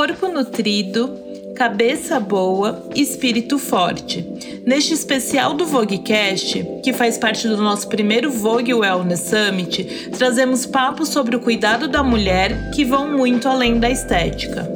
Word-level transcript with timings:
corpo 0.00 0.28
nutrido, 0.28 1.14
cabeça 1.54 2.18
boa, 2.18 2.86
espírito 2.94 3.58
forte. 3.58 4.26
Neste 4.64 4.94
especial 4.94 5.52
do 5.52 5.66
VogueCast, 5.66 6.64
que 6.82 6.90
faz 6.90 7.18
parte 7.18 7.46
do 7.46 7.58
nosso 7.58 7.86
primeiro 7.86 8.30
Vogue 8.30 8.72
Wellness 8.72 9.20
Summit, 9.20 10.08
trazemos 10.16 10.64
papos 10.64 11.10
sobre 11.10 11.36
o 11.36 11.40
cuidado 11.40 11.86
da 11.86 12.02
mulher 12.02 12.70
que 12.70 12.82
vão 12.82 13.14
muito 13.14 13.46
além 13.46 13.78
da 13.78 13.90
estética. 13.90 14.72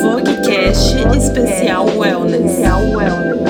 VogueCast 0.00 0.94
Especial 1.18 1.86
Wellness. 1.98 3.43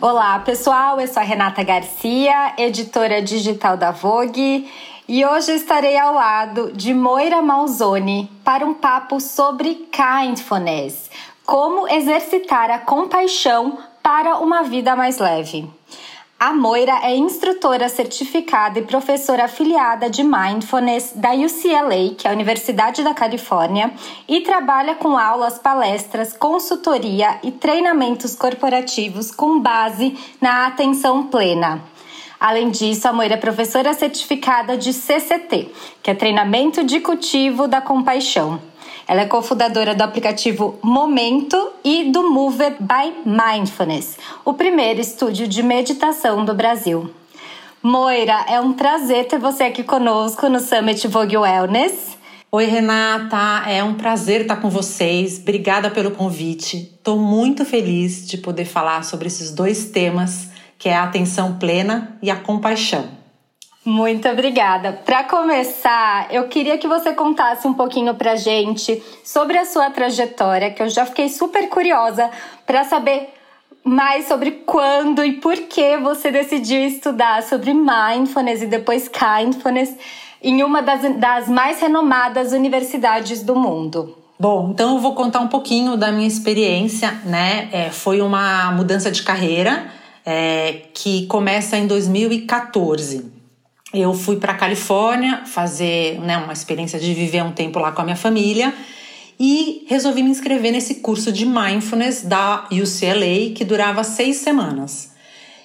Olá, 0.00 0.38
pessoal. 0.38 1.00
Eu 1.00 1.08
sou 1.08 1.20
a 1.20 1.26
Renata 1.26 1.64
Garcia, 1.64 2.54
editora 2.56 3.20
digital 3.20 3.76
da 3.76 3.90
Vogue, 3.90 4.70
e 5.08 5.26
hoje 5.26 5.50
estarei 5.50 5.98
ao 5.98 6.14
lado 6.14 6.70
de 6.72 6.94
Moira 6.94 7.42
Malzoni 7.42 8.30
para 8.44 8.64
um 8.64 8.74
papo 8.74 9.18
sobre 9.18 9.88
kindfulness, 9.90 11.10
como 11.44 11.88
exercitar 11.88 12.70
a 12.70 12.78
compaixão 12.78 13.76
para 14.00 14.38
uma 14.38 14.62
vida 14.62 14.94
mais 14.94 15.18
leve. 15.18 15.68
A 16.40 16.52
Moira 16.52 17.00
é 17.02 17.16
instrutora 17.16 17.88
certificada 17.88 18.78
e 18.78 18.82
professora 18.82 19.46
afiliada 19.46 20.08
de 20.08 20.22
Mindfulness 20.22 21.12
da 21.16 21.32
UCLA, 21.32 22.14
que 22.16 22.28
é 22.28 22.30
a 22.30 22.32
Universidade 22.32 23.02
da 23.02 23.12
Califórnia, 23.12 23.92
e 24.28 24.40
trabalha 24.42 24.94
com 24.94 25.18
aulas, 25.18 25.58
palestras, 25.58 26.32
consultoria 26.32 27.40
e 27.42 27.50
treinamentos 27.50 28.36
corporativos 28.36 29.32
com 29.32 29.58
base 29.58 30.16
na 30.40 30.68
atenção 30.68 31.26
plena. 31.26 31.82
Além 32.38 32.70
disso, 32.70 33.08
a 33.08 33.12
Moira 33.12 33.34
é 33.34 33.36
professora 33.36 33.92
certificada 33.92 34.76
de 34.76 34.92
CCT, 34.92 35.72
que 36.00 36.12
é 36.12 36.14
Treinamento 36.14 36.84
de 36.84 37.00
Cultivo 37.00 37.66
da 37.66 37.80
Compaixão. 37.80 38.60
Ela 39.08 39.22
é 39.22 39.26
cofundadora 39.26 39.94
do 39.94 40.02
aplicativo 40.02 40.78
Momento 40.82 41.72
e 41.82 42.12
do 42.12 42.30
Mover 42.30 42.76
by 42.78 43.14
Mindfulness, 43.24 44.18
o 44.44 44.52
primeiro 44.52 45.00
estúdio 45.00 45.48
de 45.48 45.62
meditação 45.62 46.44
do 46.44 46.52
Brasil. 46.52 47.10
Moira, 47.82 48.44
é 48.46 48.60
um 48.60 48.74
prazer 48.74 49.26
ter 49.26 49.38
você 49.38 49.62
aqui 49.62 49.82
conosco 49.82 50.46
no 50.50 50.60
Summit 50.60 51.08
Vogue 51.08 51.38
Wellness. 51.38 52.18
Oi, 52.52 52.66
Renata, 52.66 53.62
é 53.66 53.82
um 53.82 53.94
prazer 53.94 54.42
estar 54.42 54.56
com 54.56 54.68
vocês. 54.68 55.38
Obrigada 55.38 55.90
pelo 55.90 56.10
convite. 56.10 56.92
Estou 56.98 57.18
muito 57.18 57.64
feliz 57.64 58.26
de 58.26 58.36
poder 58.36 58.66
falar 58.66 59.04
sobre 59.04 59.28
esses 59.28 59.50
dois 59.50 59.86
temas, 59.86 60.50
que 60.78 60.86
é 60.86 60.94
a 60.94 61.04
atenção 61.04 61.56
plena 61.58 62.18
e 62.20 62.30
a 62.30 62.36
compaixão. 62.36 63.17
Muito 63.88 64.28
obrigada. 64.28 64.92
Para 64.92 65.24
começar, 65.24 66.26
eu 66.30 66.46
queria 66.46 66.76
que 66.76 66.86
você 66.86 67.14
contasse 67.14 67.66
um 67.66 67.72
pouquinho 67.72 68.14
pra 68.14 68.36
gente 68.36 69.02
sobre 69.24 69.56
a 69.56 69.64
sua 69.64 69.88
trajetória, 69.88 70.70
que 70.70 70.82
eu 70.82 70.90
já 70.90 71.06
fiquei 71.06 71.30
super 71.30 71.70
curiosa 71.70 72.28
para 72.66 72.84
saber 72.84 73.30
mais 73.82 74.28
sobre 74.28 74.50
quando 74.66 75.24
e 75.24 75.40
por 75.40 75.56
que 75.56 75.96
você 75.96 76.30
decidiu 76.30 76.84
estudar 76.84 77.42
sobre 77.42 77.72
mindfulness 77.72 78.60
e 78.60 78.66
depois 78.66 79.08
kindfulness 79.08 79.96
em 80.42 80.62
uma 80.62 80.82
das, 80.82 81.16
das 81.16 81.48
mais 81.48 81.80
renomadas 81.80 82.52
universidades 82.52 83.42
do 83.42 83.56
mundo. 83.56 84.18
Bom, 84.38 84.68
então 84.70 84.96
eu 84.96 84.98
vou 85.00 85.14
contar 85.14 85.40
um 85.40 85.48
pouquinho 85.48 85.96
da 85.96 86.12
minha 86.12 86.28
experiência, 86.28 87.10
né? 87.24 87.70
É, 87.72 87.88
foi 87.88 88.20
uma 88.20 88.70
mudança 88.70 89.10
de 89.10 89.22
carreira 89.22 89.90
é, 90.26 90.82
que 90.92 91.26
começa 91.26 91.78
em 91.78 91.86
2014 91.86 93.37
eu 93.92 94.12
fui 94.12 94.36
para 94.36 94.52
a 94.52 94.56
Califórnia 94.56 95.42
fazer 95.46 96.20
né, 96.20 96.36
uma 96.36 96.52
experiência 96.52 96.98
de 96.98 97.14
viver 97.14 97.42
um 97.42 97.52
tempo 97.52 97.78
lá 97.78 97.92
com 97.92 98.02
a 98.02 98.04
minha 98.04 98.16
família 98.16 98.74
e 99.40 99.86
resolvi 99.88 100.22
me 100.22 100.30
inscrever 100.30 100.72
nesse 100.72 100.96
curso 100.96 101.32
de 101.32 101.46
mindfulness 101.46 102.22
da 102.22 102.66
UCLA 102.70 103.54
que 103.54 103.64
durava 103.64 104.02
seis 104.04 104.36
semanas. 104.36 105.16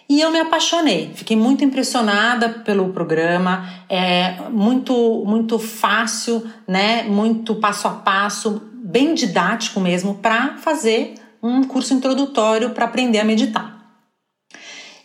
E 0.07 0.21
eu 0.21 0.31
me 0.31 0.39
apaixonei, 0.39 1.11
fiquei 1.15 1.35
muito 1.35 1.63
impressionada 1.63 2.49
pelo 2.49 2.89
programa, 2.89 3.67
é 3.89 4.35
muito 4.49 5.23
muito 5.25 5.57
fácil, 5.57 6.45
né? 6.67 7.03
Muito 7.03 7.55
passo 7.55 7.87
a 7.87 7.91
passo, 7.91 8.61
bem 8.73 9.13
didático 9.15 9.79
mesmo 9.79 10.15
para 10.15 10.57
fazer 10.57 11.15
um 11.41 11.63
curso 11.63 11.93
introdutório 11.93 12.71
para 12.71 12.85
aprender 12.85 13.19
a 13.19 13.23
meditar. 13.23 13.72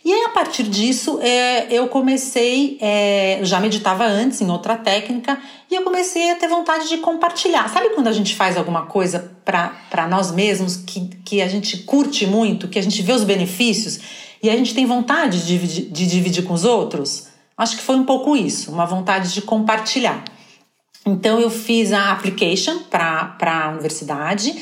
E 0.03 0.13
aí, 0.13 0.23
a 0.23 0.29
partir 0.29 0.63
disso, 0.63 1.19
é, 1.21 1.67
eu 1.71 1.87
comecei, 1.89 2.77
é, 2.79 3.39
já 3.43 3.59
meditava 3.59 4.05
antes 4.05 4.39
em 4.39 4.49
outra 4.49 4.77
técnica, 4.77 5.37
e 5.69 5.75
eu 5.75 5.83
comecei 5.83 6.31
a 6.31 6.35
ter 6.35 6.47
vontade 6.47 6.87
de 6.87 6.97
compartilhar. 6.99 7.67
Sabe 7.69 7.89
quando 7.89 8.07
a 8.07 8.13
gente 8.13 8.33
faz 8.33 8.55
alguma 8.55 8.85
coisa 8.85 9.37
para 9.43 10.07
nós 10.07 10.31
mesmos 10.31 10.77
que, 10.77 11.09
que 11.25 11.41
a 11.41 11.47
gente 11.49 11.79
curte 11.79 12.25
muito, 12.25 12.69
que 12.69 12.79
a 12.79 12.81
gente 12.81 13.01
vê 13.01 13.11
os 13.11 13.25
benefícios 13.25 13.99
e 14.41 14.49
a 14.49 14.55
gente 14.55 14.73
tem 14.73 14.85
vontade 14.85 15.41
de 15.41 15.47
dividir, 15.47 15.91
de 15.91 16.07
dividir 16.07 16.43
com 16.45 16.53
os 16.53 16.63
outros? 16.63 17.27
Acho 17.57 17.75
que 17.75 17.83
foi 17.83 17.97
um 17.97 18.05
pouco 18.05 18.37
isso, 18.37 18.71
uma 18.71 18.85
vontade 18.85 19.33
de 19.33 19.41
compartilhar. 19.41 20.23
Então, 21.05 21.41
eu 21.41 21.49
fiz 21.49 21.91
a 21.91 22.11
application 22.11 22.79
para 22.89 23.35
a 23.41 23.69
universidade 23.71 24.55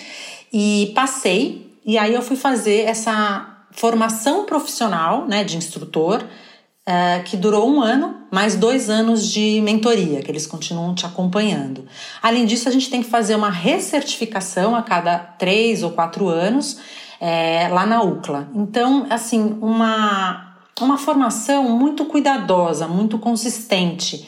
e 0.51 0.91
passei, 0.95 1.71
e 1.85 1.95
aí 1.95 2.15
eu 2.15 2.23
fui 2.23 2.35
fazer 2.35 2.81
essa 2.81 3.56
formação 3.77 4.43
profissional 4.43 5.27
né, 5.27 5.43
de 5.43 5.55
instrutor, 5.55 6.23
uh, 6.23 7.23
que 7.23 7.37
durou 7.37 7.69
um 7.69 7.79
ano, 7.79 8.15
mais 8.31 8.55
dois 8.55 8.89
anos 8.89 9.31
de 9.31 9.61
mentoria, 9.61 10.21
que 10.23 10.31
eles 10.31 10.47
continuam 10.47 10.95
te 10.95 11.05
acompanhando. 11.05 11.85
Além 12.21 12.45
disso, 12.47 12.67
a 12.67 12.71
gente 12.71 12.89
tem 12.89 13.03
que 13.03 13.09
fazer 13.09 13.35
uma 13.35 13.51
recertificação 13.51 14.75
a 14.75 14.81
cada 14.81 15.19
três 15.19 15.83
ou 15.83 15.91
quatro 15.91 16.27
anos 16.27 16.79
é, 17.21 17.67
lá 17.69 17.85
na 17.85 18.01
UCLA. 18.01 18.49
Então, 18.55 19.05
assim, 19.11 19.57
uma, 19.61 20.55
uma 20.81 20.97
formação 20.97 21.69
muito 21.69 22.03
cuidadosa, 22.05 22.87
muito 22.87 23.19
consistente 23.19 24.27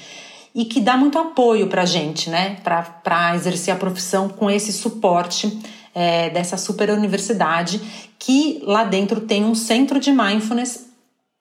e 0.54 0.64
que 0.66 0.80
dá 0.80 0.96
muito 0.96 1.18
apoio 1.18 1.68
para 1.68 1.82
a 1.82 1.86
gente, 1.86 2.30
né, 2.30 2.58
para 2.64 3.36
exercer 3.36 3.74
a 3.74 3.78
profissão 3.78 4.30
com 4.30 4.50
esse 4.50 4.72
suporte 4.72 5.60
é, 6.00 6.30
dessa 6.30 6.56
super 6.56 6.90
universidade, 6.92 7.82
que 8.18 8.62
lá 8.64 8.86
dentro 8.86 9.20
tem 9.20 9.44
um 9.44 9.54
centro 9.54 10.00
de 10.00 10.14
mindfulness, 10.14 10.88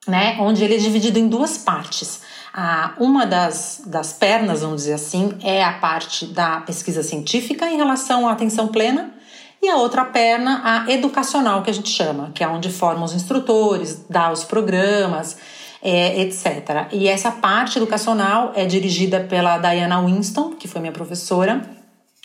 né, 0.05 0.35
onde 0.41 0.61
ele 0.61 0.75
é 0.75 0.77
dividido 0.77 1.17
em 1.17 1.29
duas 1.29 1.57
partes. 1.57 2.19
Ah, 2.53 2.93
uma 2.99 3.25
das, 3.25 3.83
das 3.85 4.11
pernas, 4.11 4.59
vamos 4.59 4.81
dizer 4.81 4.95
assim, 4.95 5.33
é 5.41 5.63
a 5.63 5.71
parte 5.79 6.25
da 6.25 6.59
pesquisa 6.59 7.01
científica 7.01 7.69
em 7.69 7.77
relação 7.77 8.27
à 8.27 8.33
atenção 8.33 8.67
plena, 8.67 9.13
e 9.61 9.69
a 9.69 9.77
outra 9.77 10.03
perna, 10.03 10.61
a 10.63 10.91
educacional, 10.91 11.63
que 11.63 11.69
a 11.69 11.73
gente 11.73 11.89
chama, 11.89 12.31
que 12.33 12.43
é 12.43 12.47
onde 12.47 12.69
formam 12.69 13.05
os 13.05 13.13
instrutores, 13.13 14.05
dá 14.09 14.29
os 14.29 14.43
programas, 14.43 15.37
é, 15.81 16.21
etc. 16.21 16.87
E 16.91 17.07
essa 17.07 17.31
parte 17.31 17.77
educacional 17.77 18.51
é 18.55 18.65
dirigida 18.65 19.21
pela 19.21 19.57
Diana 19.57 20.01
Winston, 20.01 20.55
que 20.55 20.67
foi 20.67 20.81
minha 20.81 20.93
professora, 20.93 21.78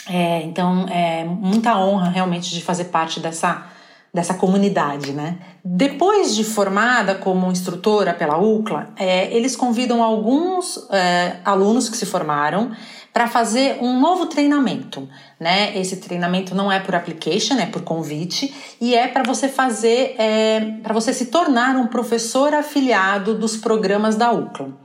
é, 0.08 0.42
então, 0.42 0.86
é 0.88 1.24
muita 1.24 1.78
honra 1.78 2.10
realmente 2.10 2.50
de 2.50 2.62
fazer 2.62 2.84
parte 2.84 3.20
dessa, 3.20 3.66
dessa 4.12 4.34
comunidade, 4.34 5.12
né? 5.12 5.38
Depois 5.64 6.34
de 6.34 6.44
formada 6.44 7.14
como 7.14 7.50
instrutora 7.50 8.12
pela 8.12 8.38
UCLA, 8.38 8.90
é, 8.96 9.34
eles 9.34 9.56
convidam 9.56 10.02
alguns 10.02 10.88
é, 10.90 11.36
alunos 11.44 11.88
que 11.88 11.96
se 11.96 12.04
formaram 12.04 12.72
para 13.14 13.28
fazer 13.28 13.78
um 13.80 14.00
novo 14.00 14.26
treinamento, 14.26 15.08
né? 15.40 15.76
Esse 15.78 15.96
treinamento 15.98 16.54
não 16.54 16.70
é 16.70 16.80
por 16.80 16.94
application, 16.94 17.54
é 17.58 17.66
por 17.66 17.82
convite 17.82 18.52
e 18.80 18.94
é 18.94 19.08
para 19.08 19.22
você 19.22 19.48
fazer, 19.48 20.16
é, 20.18 20.60
para 20.82 20.92
você 20.92 21.14
se 21.14 21.26
tornar 21.26 21.76
um 21.76 21.86
professor 21.86 22.52
afiliado 22.52 23.34
dos 23.34 23.56
programas 23.56 24.16
da 24.16 24.32
UCLA. 24.32 24.83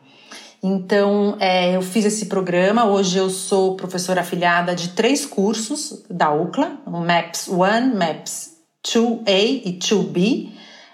Então, 0.62 1.38
é, 1.40 1.76
eu 1.76 1.82
fiz 1.82 2.06
esse 2.06 2.26
programa. 2.26 2.86
Hoje 2.86 3.18
eu 3.18 3.30
sou 3.30 3.76
professora 3.76 4.22
afiliada 4.22 4.76
de 4.76 4.90
três 4.90 5.26
cursos 5.26 6.04
da 6.10 6.32
UCLA: 6.34 6.78
MAPS 6.86 7.48
1, 7.48 7.96
MAPS 7.96 8.58
2A 8.86 9.62
e 9.66 9.80
2B, 9.80 10.50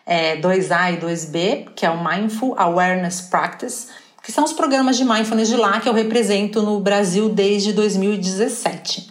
é, 0.06 0.38
2A 0.38 0.94
e 0.94 0.97
2B, 0.97 1.69
que 1.75 1.85
é 1.85 1.89
o 1.89 2.03
Mindful 2.03 2.53
Awareness 2.57 3.21
Practice, 3.21 3.88
que 4.23 4.31
são 4.31 4.44
os 4.44 4.53
programas 4.53 4.97
de 4.97 5.03
mindfulness 5.03 5.47
de 5.47 5.56
lá 5.56 5.79
que 5.79 5.89
eu 5.89 5.94
represento 5.94 6.62
no 6.62 6.79
Brasil 6.79 7.29
desde 7.29 7.73
2017. 7.73 9.09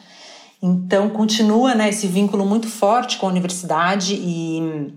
Então, 0.63 1.11
continua 1.11 1.75
né, 1.75 1.89
esse 1.89 2.07
vínculo 2.07 2.47
muito 2.47 2.69
forte 2.69 3.19
com 3.19 3.27
a 3.27 3.29
universidade 3.29 4.15
e 4.15 4.95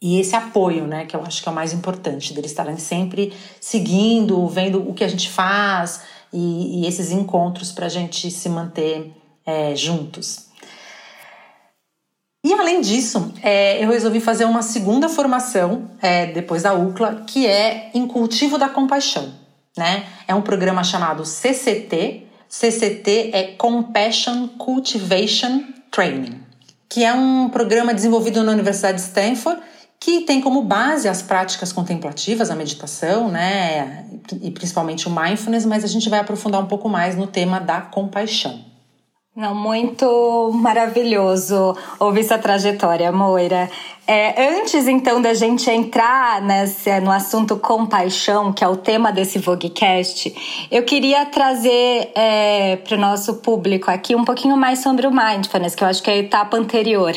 e 0.00 0.20
esse 0.20 0.36
apoio, 0.36 0.86
né, 0.86 1.06
que 1.06 1.16
eu 1.16 1.22
acho 1.22 1.42
que 1.42 1.48
é 1.48 1.52
o 1.52 1.54
mais 1.54 1.72
importante, 1.72 2.34
deles 2.34 2.50
estarem 2.50 2.76
sempre 2.76 3.32
seguindo, 3.60 4.46
vendo 4.46 4.88
o 4.88 4.92
que 4.92 5.02
a 5.02 5.08
gente 5.08 5.30
faz 5.30 6.02
e, 6.32 6.82
e 6.82 6.86
esses 6.86 7.10
encontros 7.10 7.72
para 7.72 7.86
a 7.86 7.88
gente 7.88 8.30
se 8.30 8.48
manter 8.48 9.12
é, 9.44 9.74
juntos. 9.74 10.46
E 12.44 12.52
além 12.52 12.80
disso, 12.80 13.32
é, 13.42 13.82
eu 13.82 13.90
resolvi 13.90 14.20
fazer 14.20 14.44
uma 14.44 14.62
segunda 14.62 15.08
formação 15.08 15.90
é, 16.00 16.26
depois 16.26 16.62
da 16.62 16.74
UCLA, 16.74 17.24
que 17.26 17.46
é 17.46 17.90
em 17.92 18.06
cultivo 18.06 18.56
da 18.56 18.68
compaixão. 18.68 19.32
Né? 19.76 20.06
É 20.28 20.34
um 20.34 20.42
programa 20.42 20.84
chamado 20.84 21.24
CCT. 21.24 22.24
CCT 22.48 23.30
é 23.32 23.42
Compassion 23.58 24.46
Cultivation 24.58 25.64
Training, 25.90 26.40
que 26.88 27.02
é 27.02 27.12
um 27.12 27.48
programa 27.48 27.92
desenvolvido 27.92 28.44
na 28.44 28.52
Universidade 28.52 28.98
de 28.98 29.04
Stanford 29.08 29.60
que 30.06 30.20
tem 30.20 30.40
como 30.40 30.62
base 30.62 31.08
as 31.08 31.20
práticas 31.20 31.72
contemplativas, 31.72 32.48
a 32.48 32.54
meditação, 32.54 33.28
né, 33.28 34.06
e 34.40 34.52
principalmente 34.52 35.08
o 35.08 35.10
mindfulness, 35.10 35.66
mas 35.66 35.82
a 35.82 35.88
gente 35.88 36.08
vai 36.08 36.20
aprofundar 36.20 36.60
um 36.60 36.66
pouco 36.66 36.88
mais 36.88 37.16
no 37.16 37.26
tema 37.26 37.58
da 37.58 37.80
compaixão. 37.80 38.64
Não, 39.34 39.52
muito 39.52 40.52
maravilhoso 40.54 41.76
ouvir 41.98 42.20
essa 42.20 42.38
trajetória, 42.38 43.10
Moira. 43.10 43.68
É, 44.06 44.60
antes, 44.60 44.86
então, 44.86 45.20
da 45.20 45.34
gente 45.34 45.68
entrar 45.68 46.40
nesse, 46.40 47.00
no 47.00 47.10
assunto 47.10 47.56
compaixão, 47.56 48.52
que 48.52 48.62
é 48.62 48.68
o 48.68 48.76
tema 48.76 49.10
desse 49.10 49.40
Voguecast, 49.40 50.68
eu 50.70 50.84
queria 50.84 51.26
trazer 51.26 52.12
é, 52.14 52.76
para 52.76 52.96
o 52.96 53.00
nosso 53.00 53.34
público 53.38 53.90
aqui 53.90 54.14
um 54.14 54.24
pouquinho 54.24 54.56
mais 54.56 54.78
sobre 54.78 55.04
o 55.04 55.10
Mindfulness, 55.10 55.74
que 55.74 55.82
eu 55.82 55.88
acho 55.88 56.00
que 56.00 56.10
é 56.10 56.14
a 56.14 56.18
etapa 56.18 56.56
anterior. 56.56 57.12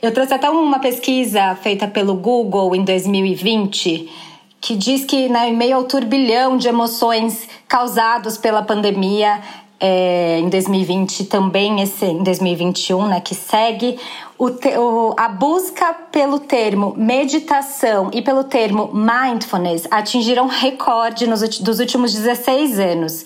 Eu 0.00 0.14
trouxe 0.14 0.32
até 0.32 0.48
uma 0.48 0.78
pesquisa 0.78 1.56
feita 1.56 1.88
pelo 1.88 2.14
Google 2.14 2.74
em 2.76 2.84
2020 2.84 4.08
que 4.60 4.76
diz 4.76 5.04
que, 5.04 5.28
né, 5.28 5.48
em 5.48 5.56
meio 5.56 5.76
ao 5.76 5.84
turbilhão 5.84 6.56
de 6.56 6.68
emoções 6.68 7.48
causados 7.66 8.36
pela 8.36 8.62
pandemia, 8.62 9.40
é, 9.80 10.38
em 10.40 10.48
2020 10.48 11.24
também 11.26 11.80
esse 11.80 12.04
em 12.04 12.22
2021 12.24 13.06
né 13.06 13.20
que 13.20 13.32
segue 13.32 13.96
o, 14.36 14.50
te, 14.50 14.76
o, 14.76 15.14
a 15.16 15.28
busca 15.28 15.94
pelo 16.10 16.40
termo 16.40 16.94
meditação 16.96 18.10
e 18.12 18.20
pelo 18.20 18.42
termo 18.42 18.90
mindfulness 18.92 19.86
atingiram 19.88 20.48
recorde 20.48 21.28
nos 21.28 21.60
dos 21.60 21.78
últimos 21.78 22.12
16 22.12 22.80
anos 22.80 23.24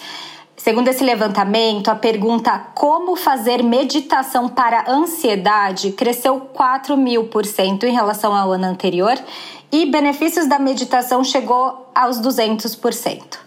Segundo 0.63 0.87
esse 0.87 1.03
levantamento, 1.03 1.89
a 1.89 1.97
pergunta 1.97 2.57
como 2.73 3.17
fazer 3.17 3.65
meditação 3.65 4.49
para 4.49 4.89
ansiedade 4.89 5.91
cresceu 5.91 6.39
4 6.39 6.97
mil 6.97 7.25
por 7.25 7.45
cento 7.45 7.85
em 7.85 7.93
relação 7.93 8.33
ao 8.33 8.53
ano 8.53 8.67
anterior 8.67 9.19
e 9.73 9.87
benefícios 9.87 10.47
da 10.47 10.61
meditação 10.61 11.25
chegou 11.25 11.91
aos 11.93 12.21
200 12.21 12.77
por 12.77 12.95
cento. 12.95 13.41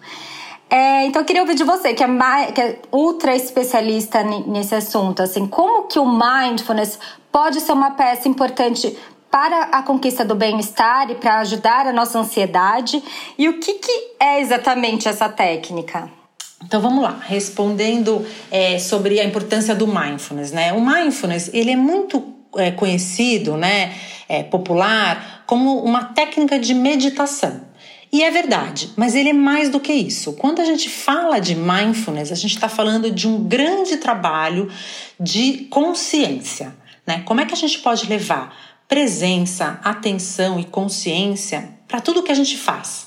É, 0.70 1.06
então 1.06 1.22
eu 1.22 1.26
queria 1.26 1.42
ouvir 1.42 1.56
de 1.56 1.64
você, 1.64 1.94
que 1.94 2.04
é, 2.04 2.52
que 2.52 2.62
é 2.62 2.80
ultra 2.92 3.34
especialista 3.34 4.22
nesse 4.22 4.76
assunto, 4.76 5.24
assim, 5.24 5.48
como 5.48 5.84
que 5.84 5.98
o 5.98 6.06
mindfulness 6.06 7.00
pode 7.32 7.62
ser 7.62 7.72
uma 7.72 7.92
peça 7.92 8.28
importante 8.28 8.94
para 9.32 9.70
a 9.72 9.82
conquista 9.84 10.26
do 10.26 10.36
bem-estar 10.36 11.10
e 11.10 11.16
para 11.16 11.40
ajudar 11.40 11.88
a 11.88 11.94
nossa 11.94 12.20
ansiedade? 12.20 13.02
E 13.38 13.48
o 13.48 13.58
que, 13.62 13.76
que 13.76 14.16
é 14.20 14.42
exatamente 14.42 15.08
essa 15.08 15.30
técnica? 15.30 16.25
Então 16.64 16.82
vamos 16.82 17.04
lá, 17.04 17.20
respondendo 17.26 18.26
é, 18.50 18.80
sobre 18.80 19.20
a 19.20 19.26
importância 19.26 19.76
do 19.76 19.86
mindfulness, 19.86 20.52
né? 20.52 20.74
O 20.74 20.82
mindfulness 20.82 21.50
ele 21.54 21.72
é 21.72 21.76
muito 21.76 22.36
é, 22.56 22.72
conhecido, 22.72 23.58
né, 23.58 23.94
é, 24.28 24.44
popular, 24.44 25.44
como 25.46 25.84
uma 25.84 26.06
técnica 26.06 26.58
de 26.58 26.74
meditação. 26.74 27.62
E 28.12 28.24
é 28.24 28.32
verdade, 28.32 28.92
mas 28.96 29.14
ele 29.14 29.30
é 29.30 29.34
mais 29.34 29.70
do 29.70 29.80
que 29.80 29.92
isso. 29.92 30.34
Quando 30.34 30.62
a 30.62 30.66
gente 30.66 30.90
fala 30.90 31.40
de 31.40 31.54
mindfulness, 31.56 32.32
a 32.32 32.36
gente 32.36 32.56
está 32.56 32.70
falando 32.70 33.12
de 33.12 33.28
um 33.28 33.44
grande 33.44 33.98
trabalho 33.98 34.72
de 35.20 35.68
consciência. 35.70 36.74
Né? 37.06 37.24
Como 37.26 37.42
é 37.42 37.46
que 37.46 37.54
a 37.54 37.58
gente 37.58 37.80
pode 37.80 38.08
levar 38.08 38.56
presença, 38.88 39.80
atenção 39.84 40.60
e 40.60 40.64
consciência 40.64 41.70
para 41.88 42.00
tudo 42.00 42.24
que 42.24 42.32
a 42.32 42.36
gente 42.36 42.58
faz? 42.58 43.05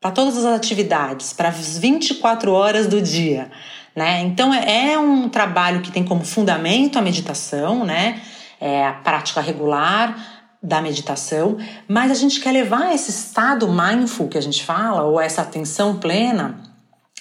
Para 0.00 0.10
todas 0.10 0.38
as 0.38 0.44
atividades, 0.44 1.32
para 1.32 1.48
as 1.48 1.78
24 1.78 2.52
horas 2.52 2.86
do 2.86 3.02
dia. 3.02 3.50
Né? 3.94 4.20
Então 4.20 4.54
é, 4.54 4.92
é 4.92 4.98
um 4.98 5.28
trabalho 5.28 5.80
que 5.80 5.90
tem 5.90 6.04
como 6.04 6.24
fundamento 6.24 6.98
a 6.98 7.02
meditação, 7.02 7.84
né? 7.84 8.20
É 8.60 8.86
a 8.86 8.92
prática 8.92 9.40
regular 9.40 10.16
da 10.62 10.80
meditação, 10.80 11.56
mas 11.86 12.10
a 12.10 12.14
gente 12.14 12.40
quer 12.40 12.52
levar 12.52 12.92
esse 12.92 13.10
estado 13.10 13.68
mindful 13.68 14.28
que 14.28 14.38
a 14.38 14.40
gente 14.40 14.64
fala, 14.64 15.04
ou 15.04 15.20
essa 15.20 15.42
atenção 15.42 15.96
plena, 15.96 16.60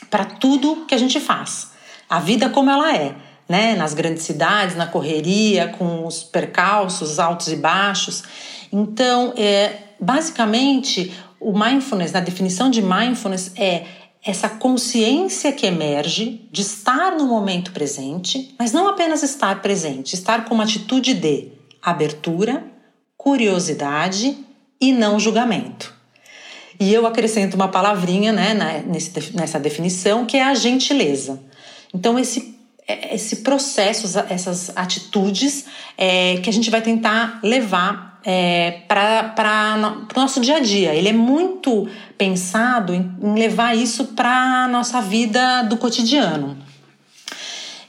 para 0.10 0.26
tudo 0.26 0.86
que 0.88 0.96
a 0.96 0.98
gente 0.98 1.20
faz. 1.20 1.72
A 2.10 2.20
vida 2.20 2.50
como 2.50 2.70
ela 2.72 2.96
é, 2.96 3.16
né? 3.48 3.76
Nas 3.76 3.94
grandes 3.94 4.24
cidades, 4.24 4.76
na 4.76 4.88
correria, 4.88 5.68
com 5.68 6.06
os 6.06 6.24
percalços 6.24 7.20
altos 7.20 7.48
e 7.48 7.56
baixos. 7.56 8.24
Então, 8.72 9.34
é, 9.38 9.78
basicamente, 10.00 11.14
o 11.40 11.58
mindfulness, 11.58 12.12
na 12.12 12.20
definição 12.20 12.70
de 12.70 12.82
mindfulness, 12.82 13.52
é 13.56 13.86
essa 14.24 14.50
consciência 14.50 15.52
que 15.52 15.66
emerge 15.66 16.48
de 16.52 16.62
estar 16.62 17.12
no 17.12 17.26
momento 17.28 17.72
presente, 17.72 18.54
mas 18.60 18.72
não 18.72 18.88
apenas 18.88 19.24
estar 19.24 19.62
presente, 19.62 20.14
estar 20.14 20.46
com 20.46 20.56
uma 20.56 20.64
atitude 20.64 21.14
de 21.14 21.50
abertura, 21.82 22.66
curiosidade 23.16 24.38
e 24.82 24.92
não 24.92 25.20
julgamento. 25.20 25.94
E 26.80 26.94
eu 26.94 27.08
acrescento 27.08 27.56
uma 27.56 27.70
palavrinha 27.70 28.32
né, 28.32 28.84
nessa 29.34 29.60
definição 29.60 30.26
que 30.26 30.38
é 30.38 30.44
a 30.44 30.54
gentileza. 30.54 31.42
Então, 31.94 32.20
esse, 32.20 32.56
esse 32.88 33.38
processo, 33.38 34.08
essas 34.30 34.72
atitudes 34.76 35.66
é, 35.98 36.38
que 36.38 36.50
a 36.50 36.54
gente 36.54 36.70
vai 36.70 36.82
tentar 36.82 37.40
levar 37.42 38.07
é, 38.30 38.82
para 38.90 40.06
o 40.14 40.20
nosso 40.20 40.42
dia 40.42 40.58
a 40.58 40.60
dia. 40.60 40.94
Ele 40.94 41.08
é 41.08 41.14
muito 41.14 41.88
pensado 42.18 42.94
em, 42.94 43.10
em 43.22 43.34
levar 43.36 43.74
isso 43.74 44.08
para 44.08 44.66
a 44.66 44.68
nossa 44.68 45.02
vida 45.02 45.62
do 45.64 45.78
cotidiano. 45.78 46.58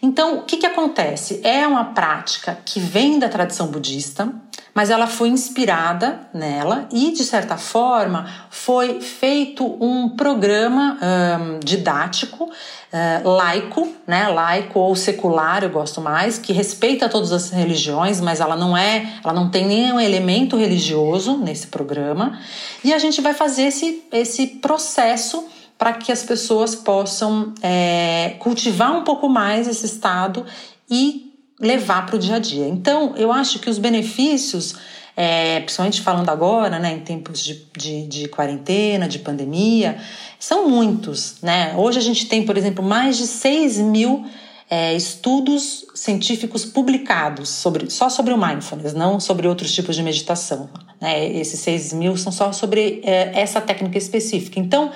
Então, 0.00 0.38
o 0.38 0.42
que, 0.42 0.58
que 0.58 0.66
acontece? 0.66 1.40
É 1.42 1.66
uma 1.66 1.86
prática 1.86 2.56
que 2.64 2.78
vem 2.78 3.18
da 3.18 3.28
tradição 3.28 3.66
budista, 3.66 4.32
mas 4.78 4.90
ela 4.90 5.08
foi 5.08 5.28
inspirada 5.28 6.20
nela 6.32 6.88
e, 6.92 7.10
de 7.10 7.24
certa 7.24 7.56
forma, 7.56 8.30
foi 8.48 9.00
feito 9.00 9.66
um 9.80 10.10
programa 10.10 10.96
um, 11.02 11.58
didático, 11.58 12.44
uh, 12.44 13.28
laico, 13.28 13.88
né, 14.06 14.28
laico 14.28 14.78
ou 14.78 14.94
secular, 14.94 15.64
eu 15.64 15.70
gosto 15.70 16.00
mais, 16.00 16.38
que 16.38 16.52
respeita 16.52 17.08
todas 17.08 17.32
as 17.32 17.50
religiões, 17.50 18.20
mas 18.20 18.38
ela 18.38 18.54
não 18.54 18.76
é, 18.76 19.14
ela 19.24 19.32
não 19.32 19.50
tem 19.50 19.66
nenhum 19.66 19.98
elemento 19.98 20.56
religioso 20.56 21.36
nesse 21.38 21.66
programa, 21.66 22.38
e 22.84 22.94
a 22.94 23.00
gente 23.00 23.20
vai 23.20 23.34
fazer 23.34 23.62
esse, 23.62 24.04
esse 24.12 24.46
processo 24.46 25.44
para 25.76 25.94
que 25.94 26.12
as 26.12 26.22
pessoas 26.22 26.76
possam 26.76 27.52
é, 27.62 28.36
cultivar 28.38 28.96
um 28.96 29.02
pouco 29.02 29.28
mais 29.28 29.66
esse 29.66 29.86
estado 29.86 30.46
e 30.88 31.27
levar 31.60 32.06
para 32.06 32.16
o 32.16 32.18
dia 32.18 32.36
a 32.36 32.38
dia. 32.38 32.68
Então, 32.68 33.14
eu 33.16 33.32
acho 33.32 33.58
que 33.58 33.68
os 33.68 33.78
benefícios, 33.78 34.76
é, 35.16 35.60
principalmente 35.60 36.00
falando 36.00 36.28
agora, 36.28 36.78
né, 36.78 36.94
em 36.94 37.00
tempos 37.00 37.42
de, 37.42 37.66
de, 37.76 38.06
de, 38.06 38.28
quarentena, 38.28 39.08
de 39.08 39.18
pandemia, 39.18 39.98
são 40.38 40.68
muitos. 40.68 41.36
Né? 41.42 41.74
Hoje 41.76 41.98
a 41.98 42.02
gente 42.02 42.26
tem, 42.26 42.44
por 42.44 42.56
exemplo, 42.56 42.84
mais 42.84 43.16
de 43.16 43.26
6 43.26 43.78
mil 43.78 44.24
é, 44.70 44.94
estudos 44.94 45.86
científicos 45.94 46.64
publicados 46.64 47.48
sobre, 47.48 47.90
só 47.90 48.08
sobre 48.08 48.32
o 48.32 48.38
mindfulness, 48.38 48.92
não 48.92 49.18
sobre 49.18 49.48
outros 49.48 49.72
tipos 49.72 49.96
de 49.96 50.02
meditação. 50.02 50.68
Né? 51.00 51.32
Esses 51.32 51.58
6 51.60 51.92
mil 51.94 52.16
são 52.16 52.30
só 52.30 52.52
sobre 52.52 53.00
é, 53.02 53.32
essa 53.40 53.60
técnica 53.60 53.98
específica. 53.98 54.60
Então, 54.60 54.92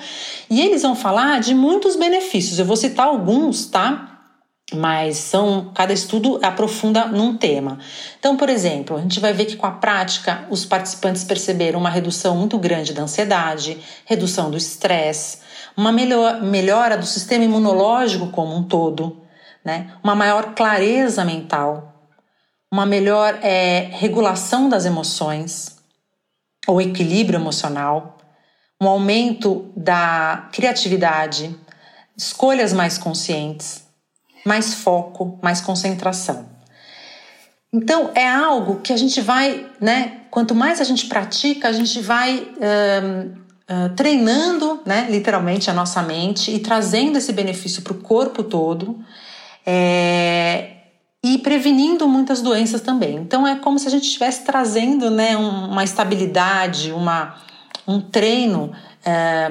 e 0.49 0.61
eles 0.61 0.83
vão 0.83 0.95
falar 0.95 1.41
de 1.41 1.53
muitos 1.53 1.97
benefícios. 1.97 2.59
Eu 2.59 2.65
vou 2.65 2.77
citar 2.77 3.07
alguns, 3.07 3.65
tá? 3.65 4.12
Mas 4.75 5.17
são 5.17 5.71
cada 5.73 5.93
estudo 5.93 6.39
aprofunda 6.41 7.05
num 7.05 7.37
tema. 7.37 7.79
Então, 8.19 8.35
por 8.35 8.49
exemplo, 8.49 8.97
a 8.97 9.01
gente 9.01 9.19
vai 9.19 9.33
ver 9.33 9.45
que 9.45 9.55
com 9.55 9.65
a 9.65 9.71
prática 9.71 10.45
os 10.49 10.65
participantes 10.65 11.23
perceberam 11.23 11.79
uma 11.79 11.89
redução 11.89 12.35
muito 12.35 12.57
grande 12.57 12.93
da 12.93 13.03
ansiedade, 13.03 13.77
redução 14.05 14.49
do 14.49 14.57
estresse, 14.57 15.39
uma 15.75 15.91
melhor, 15.91 16.41
melhora 16.41 16.97
do 16.97 17.05
sistema 17.05 17.43
imunológico 17.43 18.27
como 18.27 18.55
um 18.55 18.63
todo, 18.63 19.21
né? 19.63 19.93
uma 20.03 20.15
maior 20.15 20.53
clareza 20.53 21.23
mental, 21.23 21.93
uma 22.71 22.85
melhor 22.85 23.39
é, 23.41 23.89
regulação 23.91 24.67
das 24.67 24.85
emoções, 24.85 25.77
ou 26.67 26.81
equilíbrio 26.81 27.37
emocional, 27.37 28.17
um 28.81 28.87
aumento 28.87 29.71
da 29.75 30.49
criatividade, 30.51 31.55
escolhas 32.17 32.73
mais 32.73 32.97
conscientes 32.97 33.82
mais 34.45 34.73
foco, 34.73 35.39
mais 35.41 35.61
concentração. 35.61 36.45
Então 37.71 38.11
é 38.13 38.27
algo 38.27 38.81
que 38.81 38.93
a 38.93 38.97
gente 38.97 39.19
vai, 39.19 39.65
né? 39.81 40.21
Quanto 40.29 40.53
mais 40.53 40.79
a 40.79 40.83
gente 40.83 41.07
pratica, 41.07 41.67
a 41.67 41.71
gente 41.71 41.99
vai 42.01 42.37
uh, 42.37 43.89
treinando, 43.95 44.81
né? 44.85 45.07
Literalmente 45.09 45.71
a 45.71 45.73
nossa 45.73 46.01
mente 46.03 46.51
e 46.51 46.59
trazendo 46.59 47.17
esse 47.17 47.33
benefício 47.33 47.81
para 47.81 47.93
o 47.93 47.97
corpo 47.97 48.43
todo. 48.43 49.03
É, 49.65 50.73
e 51.23 51.37
prevenindo 51.37 52.07
muitas 52.07 52.41
doenças 52.41 52.81
também. 52.81 53.15
Então 53.15 53.47
é 53.47 53.55
como 53.55 53.79
se 53.79 53.87
a 53.87 53.91
gente 53.91 54.03
estivesse 54.03 54.43
trazendo 54.43 55.09
né, 55.09 55.37
uma 55.37 55.83
estabilidade, 55.83 56.91
uma, 56.91 57.37
um 57.87 58.01
treino 58.01 58.73
é, 59.05 59.49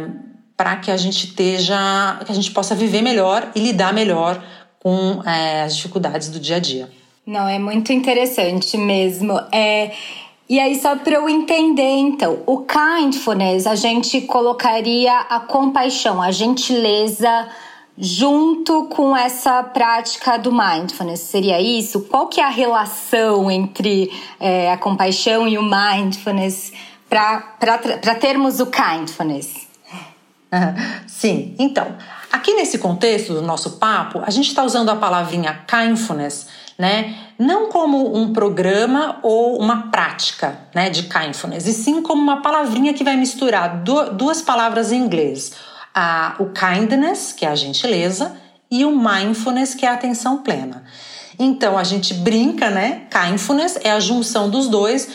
para 0.54 0.76
que 0.76 0.90
a 0.90 0.96
gente 0.98 1.26
esteja, 1.28 2.20
que 2.26 2.30
a 2.30 2.34
gente 2.34 2.50
possa 2.50 2.74
viver 2.74 3.00
melhor 3.00 3.50
e 3.54 3.60
lidar 3.60 3.94
melhor 3.94 4.44
com 4.82 5.22
é, 5.24 5.62
as 5.62 5.76
dificuldades 5.76 6.28
do 6.28 6.40
dia 6.40 6.56
a 6.56 6.58
dia. 6.58 6.90
Não, 7.24 7.46
é 7.46 7.58
muito 7.58 7.92
interessante 7.92 8.76
mesmo. 8.76 9.38
É, 9.52 9.92
e 10.48 10.58
aí, 10.58 10.78
só 10.80 10.96
para 10.96 11.14
eu 11.14 11.28
entender, 11.28 11.96
então, 11.98 12.40
o 12.46 12.66
kindfulness, 12.66 13.66
a 13.66 13.76
gente 13.76 14.22
colocaria 14.22 15.16
a 15.20 15.38
compaixão, 15.38 16.20
a 16.20 16.32
gentileza 16.32 17.48
junto 17.96 18.86
com 18.86 19.16
essa 19.16 19.62
prática 19.62 20.36
do 20.36 20.50
mindfulness. 20.50 21.20
Seria 21.20 21.60
isso? 21.60 22.00
Qual 22.02 22.26
que 22.26 22.40
é 22.40 22.44
a 22.44 22.48
relação 22.48 23.50
entre 23.50 24.10
é, 24.40 24.72
a 24.72 24.76
compaixão 24.76 25.46
e 25.46 25.56
o 25.56 25.62
mindfulness 25.62 26.72
para 27.08 28.14
termos 28.20 28.58
o 28.58 28.66
kindfulness? 28.66 29.68
Sim, 31.06 31.54
então, 31.58 31.96
aqui 32.32 32.54
nesse 32.54 32.78
contexto 32.78 33.34
do 33.34 33.42
nosso 33.42 33.72
papo, 33.72 34.22
a 34.24 34.30
gente 34.30 34.48
está 34.48 34.64
usando 34.64 34.88
a 34.88 34.96
palavrinha 34.96 35.64
kindfulness, 35.66 36.48
né? 36.78 37.14
Não 37.38 37.68
como 37.68 38.16
um 38.16 38.32
programa 38.32 39.18
ou 39.22 39.58
uma 39.58 39.90
prática 39.90 40.58
né, 40.74 40.88
de 40.88 41.04
kindfulness, 41.04 41.66
e 41.66 41.72
sim 41.72 42.02
como 42.02 42.22
uma 42.22 42.40
palavrinha 42.40 42.94
que 42.94 43.04
vai 43.04 43.16
misturar 43.16 43.82
duas 44.14 44.40
palavras 44.40 44.90
em 44.90 44.96
inglês. 44.96 45.52
A, 45.94 46.36
o 46.38 46.46
kindness, 46.46 47.32
que 47.32 47.44
é 47.44 47.48
a 47.48 47.54
gentileza, 47.54 48.34
e 48.70 48.84
o 48.86 48.96
mindfulness, 48.96 49.74
que 49.74 49.84
é 49.84 49.90
a 49.90 49.92
atenção 49.92 50.38
plena. 50.38 50.82
Então 51.44 51.76
a 51.76 51.82
gente 51.82 52.14
brinca, 52.14 52.70
né? 52.70 53.02
Kindfulness 53.10 53.76
é 53.82 53.90
a 53.90 53.98
junção 53.98 54.48
dos 54.48 54.68
dois 54.68 55.08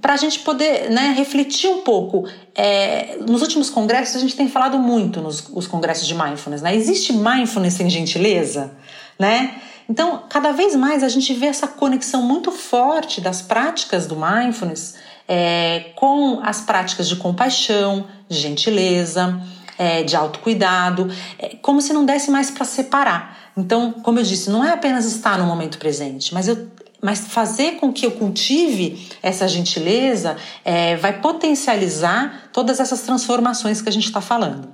para 0.00 0.14
a 0.14 0.16
gente 0.16 0.38
poder 0.38 0.90
né, 0.90 1.12
refletir 1.14 1.68
um 1.68 1.82
pouco. 1.82 2.26
É, 2.54 3.18
nos 3.28 3.42
últimos 3.42 3.68
congressos 3.68 4.16
a 4.16 4.18
gente 4.18 4.34
tem 4.34 4.48
falado 4.48 4.78
muito 4.78 5.20
nos 5.20 5.46
os 5.52 5.66
congressos 5.66 6.06
de 6.06 6.14
mindfulness, 6.14 6.62
né? 6.62 6.74
Existe 6.74 7.12
mindfulness 7.12 7.74
sem 7.74 7.90
gentileza, 7.90 8.72
né? 9.18 9.56
Então, 9.86 10.22
cada 10.30 10.52
vez 10.52 10.74
mais 10.74 11.02
a 11.02 11.08
gente 11.10 11.34
vê 11.34 11.46
essa 11.46 11.68
conexão 11.68 12.22
muito 12.22 12.50
forte 12.50 13.20
das 13.20 13.42
práticas 13.42 14.06
do 14.06 14.16
mindfulness 14.16 14.94
é, 15.28 15.92
com 15.96 16.40
as 16.42 16.62
práticas 16.62 17.06
de 17.06 17.16
compaixão, 17.16 18.06
de 18.26 18.38
gentileza, 18.38 19.38
é, 19.76 20.02
de 20.02 20.16
autocuidado, 20.16 21.10
é, 21.38 21.56
como 21.60 21.82
se 21.82 21.92
não 21.92 22.06
desse 22.06 22.30
mais 22.30 22.50
para 22.50 22.64
separar. 22.64 23.43
Então, 23.56 23.92
como 23.92 24.18
eu 24.18 24.24
disse, 24.24 24.50
não 24.50 24.64
é 24.64 24.72
apenas 24.72 25.04
estar 25.04 25.38
no 25.38 25.46
momento 25.46 25.78
presente, 25.78 26.34
mas 26.34 26.48
eu 26.48 26.68
mas 27.04 27.20
fazer 27.20 27.72
com 27.72 27.92
que 27.92 28.06
eu 28.06 28.12
cultive 28.12 29.10
essa 29.22 29.46
gentileza 29.46 30.38
é, 30.64 30.96
vai 30.96 31.20
potencializar 31.20 32.48
todas 32.50 32.80
essas 32.80 33.02
transformações 33.02 33.82
que 33.82 33.90
a 33.90 33.92
gente 33.92 34.06
está 34.06 34.22
falando. 34.22 34.70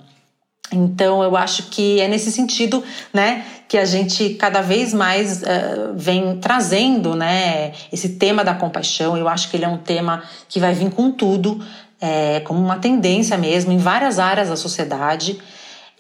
Então, 0.73 1.25
eu 1.25 1.37
acho 1.37 1.65
que 1.65 2.01
é 2.01 2.07
nesse 2.07 2.31
sentido, 2.31 2.85
né, 3.13 3.45
que 3.69 3.77
a 3.77 3.85
gente 3.85 4.35
cada 4.35 4.61
vez 4.61 4.95
mais 4.95 5.43
uh, 5.43 5.93
vem 5.97 6.37
trazendo, 6.37 7.17
né, 7.17 7.73
esse 7.93 8.11
tema 8.11 8.45
da 8.45 8.55
compaixão. 8.55 9.17
Eu 9.17 9.29
acho 9.29 9.51
que 9.51 9.57
ele 9.57 9.65
é 9.65 9.69
um 9.69 9.79
tema 9.79 10.23
que 10.49 10.61
vai 10.61 10.73
vir 10.73 10.91
com 10.93 11.11
tudo, 11.11 11.61
é, 12.01 12.39
como 12.41 12.61
uma 12.61 12.77
tendência 12.77 13.37
mesmo 13.37 13.73
em 13.73 13.79
várias 13.79 14.21
áreas 14.21 14.49
da 14.49 14.57
sociedade. 14.57 15.41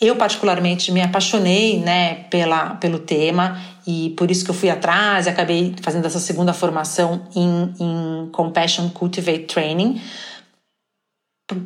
Eu, 0.00 0.16
particularmente, 0.16 0.90
me 0.90 1.02
apaixonei 1.02 1.78
né, 1.78 2.24
pela, 2.30 2.76
pelo 2.76 2.98
tema 2.98 3.60
e 3.86 4.10
por 4.16 4.30
isso 4.30 4.44
que 4.44 4.50
eu 4.50 4.54
fui 4.54 4.70
atrás 4.70 5.26
e 5.26 5.28
acabei 5.28 5.74
fazendo 5.82 6.06
essa 6.06 6.18
segunda 6.18 6.54
formação 6.54 7.22
em, 7.36 7.74
em 7.78 8.30
Compassion 8.30 8.88
Cultivate 8.88 9.44
Training, 9.44 10.00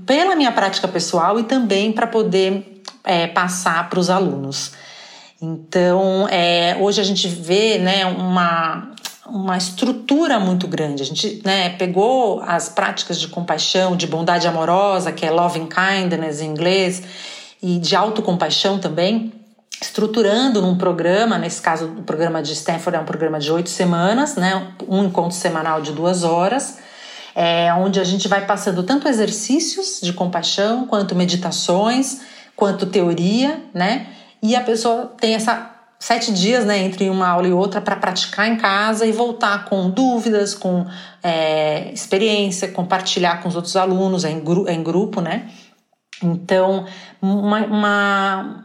pela 0.04 0.34
minha 0.34 0.50
prática 0.50 0.88
pessoal 0.88 1.38
e 1.38 1.44
também 1.44 1.92
para 1.92 2.08
poder 2.08 2.82
é, 3.04 3.28
passar 3.28 3.88
para 3.88 4.00
os 4.00 4.10
alunos. 4.10 4.72
Então, 5.40 6.26
é, 6.28 6.76
hoje 6.80 7.00
a 7.00 7.04
gente 7.04 7.28
vê 7.28 7.78
né, 7.78 8.06
uma, 8.06 8.90
uma 9.26 9.56
estrutura 9.56 10.40
muito 10.40 10.66
grande. 10.66 11.02
A 11.02 11.06
gente 11.06 11.42
né, 11.44 11.70
pegou 11.70 12.40
as 12.40 12.68
práticas 12.68 13.20
de 13.20 13.28
compaixão, 13.28 13.96
de 13.96 14.06
bondade 14.06 14.48
amorosa, 14.48 15.12
que 15.12 15.24
é 15.24 15.30
loving 15.30 15.68
kindness 15.68 16.40
em 16.40 16.46
inglês, 16.46 17.02
e 17.64 17.78
de 17.78 17.96
autocompaixão 17.96 18.78
também, 18.78 19.32
estruturando 19.80 20.60
num 20.60 20.76
programa, 20.76 21.38
nesse 21.38 21.62
caso 21.62 21.86
o 21.86 22.02
programa 22.02 22.42
de 22.42 22.52
Stanford 22.52 22.98
é 22.98 23.00
um 23.00 23.06
programa 23.06 23.40
de 23.40 23.50
oito 23.50 23.70
semanas, 23.70 24.36
né, 24.36 24.74
um 24.86 25.04
encontro 25.04 25.34
semanal 25.34 25.80
de 25.80 25.90
duas 25.92 26.24
horas, 26.24 26.76
é, 27.34 27.72
onde 27.72 27.98
a 27.98 28.04
gente 28.04 28.28
vai 28.28 28.44
passando 28.44 28.82
tanto 28.82 29.08
exercícios 29.08 29.98
de 30.02 30.12
compaixão, 30.12 30.86
quanto 30.86 31.14
meditações, 31.14 32.20
quanto 32.54 32.84
teoria, 32.84 33.62
né, 33.72 34.08
e 34.42 34.54
a 34.54 34.60
pessoa 34.60 35.14
tem 35.18 35.34
essa 35.34 35.70
sete 35.98 36.34
dias 36.34 36.66
né, 36.66 36.76
entre 36.80 37.08
uma 37.08 37.28
aula 37.28 37.48
e 37.48 37.52
outra 37.52 37.80
para 37.80 37.96
praticar 37.96 38.46
em 38.46 38.56
casa 38.56 39.06
e 39.06 39.12
voltar 39.12 39.64
com 39.64 39.88
dúvidas, 39.88 40.52
com 40.52 40.84
é, 41.22 41.90
experiência, 41.94 42.68
compartilhar 42.68 43.42
com 43.42 43.48
os 43.48 43.56
outros 43.56 43.74
alunos, 43.74 44.22
é 44.22 44.30
em, 44.30 44.40
gru 44.40 44.68
é 44.68 44.74
em 44.74 44.82
grupo, 44.82 45.22
né? 45.22 45.48
Então, 46.24 46.86
uma, 47.20 47.66
uma 47.66 48.64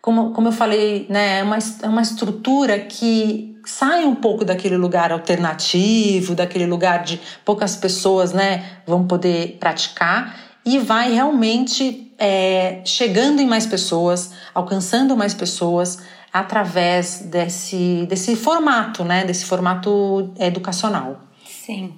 como, 0.00 0.32
como 0.32 0.48
eu 0.48 0.52
falei, 0.52 1.06
né, 1.08 1.40
é 1.40 1.42
uma, 1.42 1.58
é 1.82 1.88
uma 1.88 2.02
estrutura 2.02 2.78
que 2.78 3.56
sai 3.64 4.04
um 4.04 4.14
pouco 4.14 4.44
daquele 4.44 4.76
lugar 4.76 5.12
alternativo, 5.12 6.34
daquele 6.34 6.66
lugar 6.66 7.04
de 7.04 7.20
poucas 7.44 7.76
pessoas 7.76 8.32
né, 8.32 8.64
vão 8.86 9.06
poder 9.06 9.58
praticar 9.60 10.36
e 10.64 10.78
vai 10.78 11.12
realmente 11.12 12.12
é, 12.18 12.80
chegando 12.84 13.40
em 13.40 13.46
mais 13.46 13.66
pessoas, 13.66 14.32
alcançando 14.54 15.16
mais 15.16 15.34
pessoas 15.34 15.98
através 16.32 17.20
desse, 17.22 18.06
desse 18.08 18.36
formato, 18.36 19.04
né, 19.04 19.24
desse 19.24 19.44
formato 19.44 20.32
educacional. 20.38 21.20
Sim. 21.44 21.94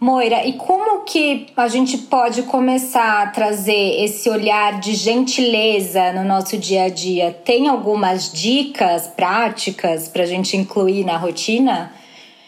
Moira, 0.00 0.46
e 0.46 0.54
como 0.54 1.04
que 1.04 1.48
a 1.54 1.68
gente 1.68 1.98
pode 1.98 2.44
começar 2.44 3.22
a 3.22 3.26
trazer 3.26 4.02
esse 4.02 4.30
olhar 4.30 4.80
de 4.80 4.94
gentileza 4.94 6.10
no 6.14 6.24
nosso 6.24 6.56
dia 6.56 6.84
a 6.84 6.88
dia? 6.88 7.38
Tem 7.44 7.68
algumas 7.68 8.32
dicas 8.32 9.08
práticas 9.08 10.08
para 10.08 10.22
a 10.22 10.26
gente 10.26 10.56
incluir 10.56 11.04
na 11.04 11.18
rotina? 11.18 11.92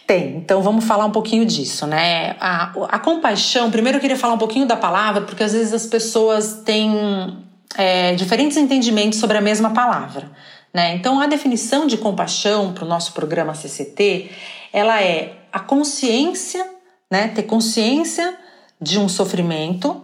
Tem, 0.06 0.36
então 0.36 0.62
vamos 0.62 0.86
falar 0.86 1.04
um 1.04 1.10
pouquinho 1.10 1.44
disso, 1.44 1.86
né? 1.86 2.36
A, 2.40 2.72
a 2.88 2.98
compaixão, 2.98 3.70
primeiro 3.70 3.98
eu 3.98 4.00
queria 4.00 4.16
falar 4.16 4.32
um 4.32 4.38
pouquinho 4.38 4.64
da 4.64 4.76
palavra, 4.76 5.20
porque 5.20 5.44
às 5.44 5.52
vezes 5.52 5.74
as 5.74 5.84
pessoas 5.84 6.62
têm 6.64 7.36
é, 7.76 8.14
diferentes 8.14 8.56
entendimentos 8.56 9.18
sobre 9.18 9.36
a 9.36 9.42
mesma 9.42 9.74
palavra. 9.74 10.30
Né? 10.72 10.94
Então, 10.94 11.20
a 11.20 11.26
definição 11.26 11.86
de 11.86 11.98
compaixão 11.98 12.72
para 12.72 12.86
o 12.86 12.88
nosso 12.88 13.12
programa 13.12 13.54
CCT, 13.54 14.30
ela 14.72 15.02
é 15.02 15.34
a 15.52 15.60
consciência 15.60 16.71
né? 17.12 17.28
Ter 17.28 17.42
consciência 17.42 18.38
de 18.80 18.98
um 18.98 19.06
sofrimento 19.06 20.02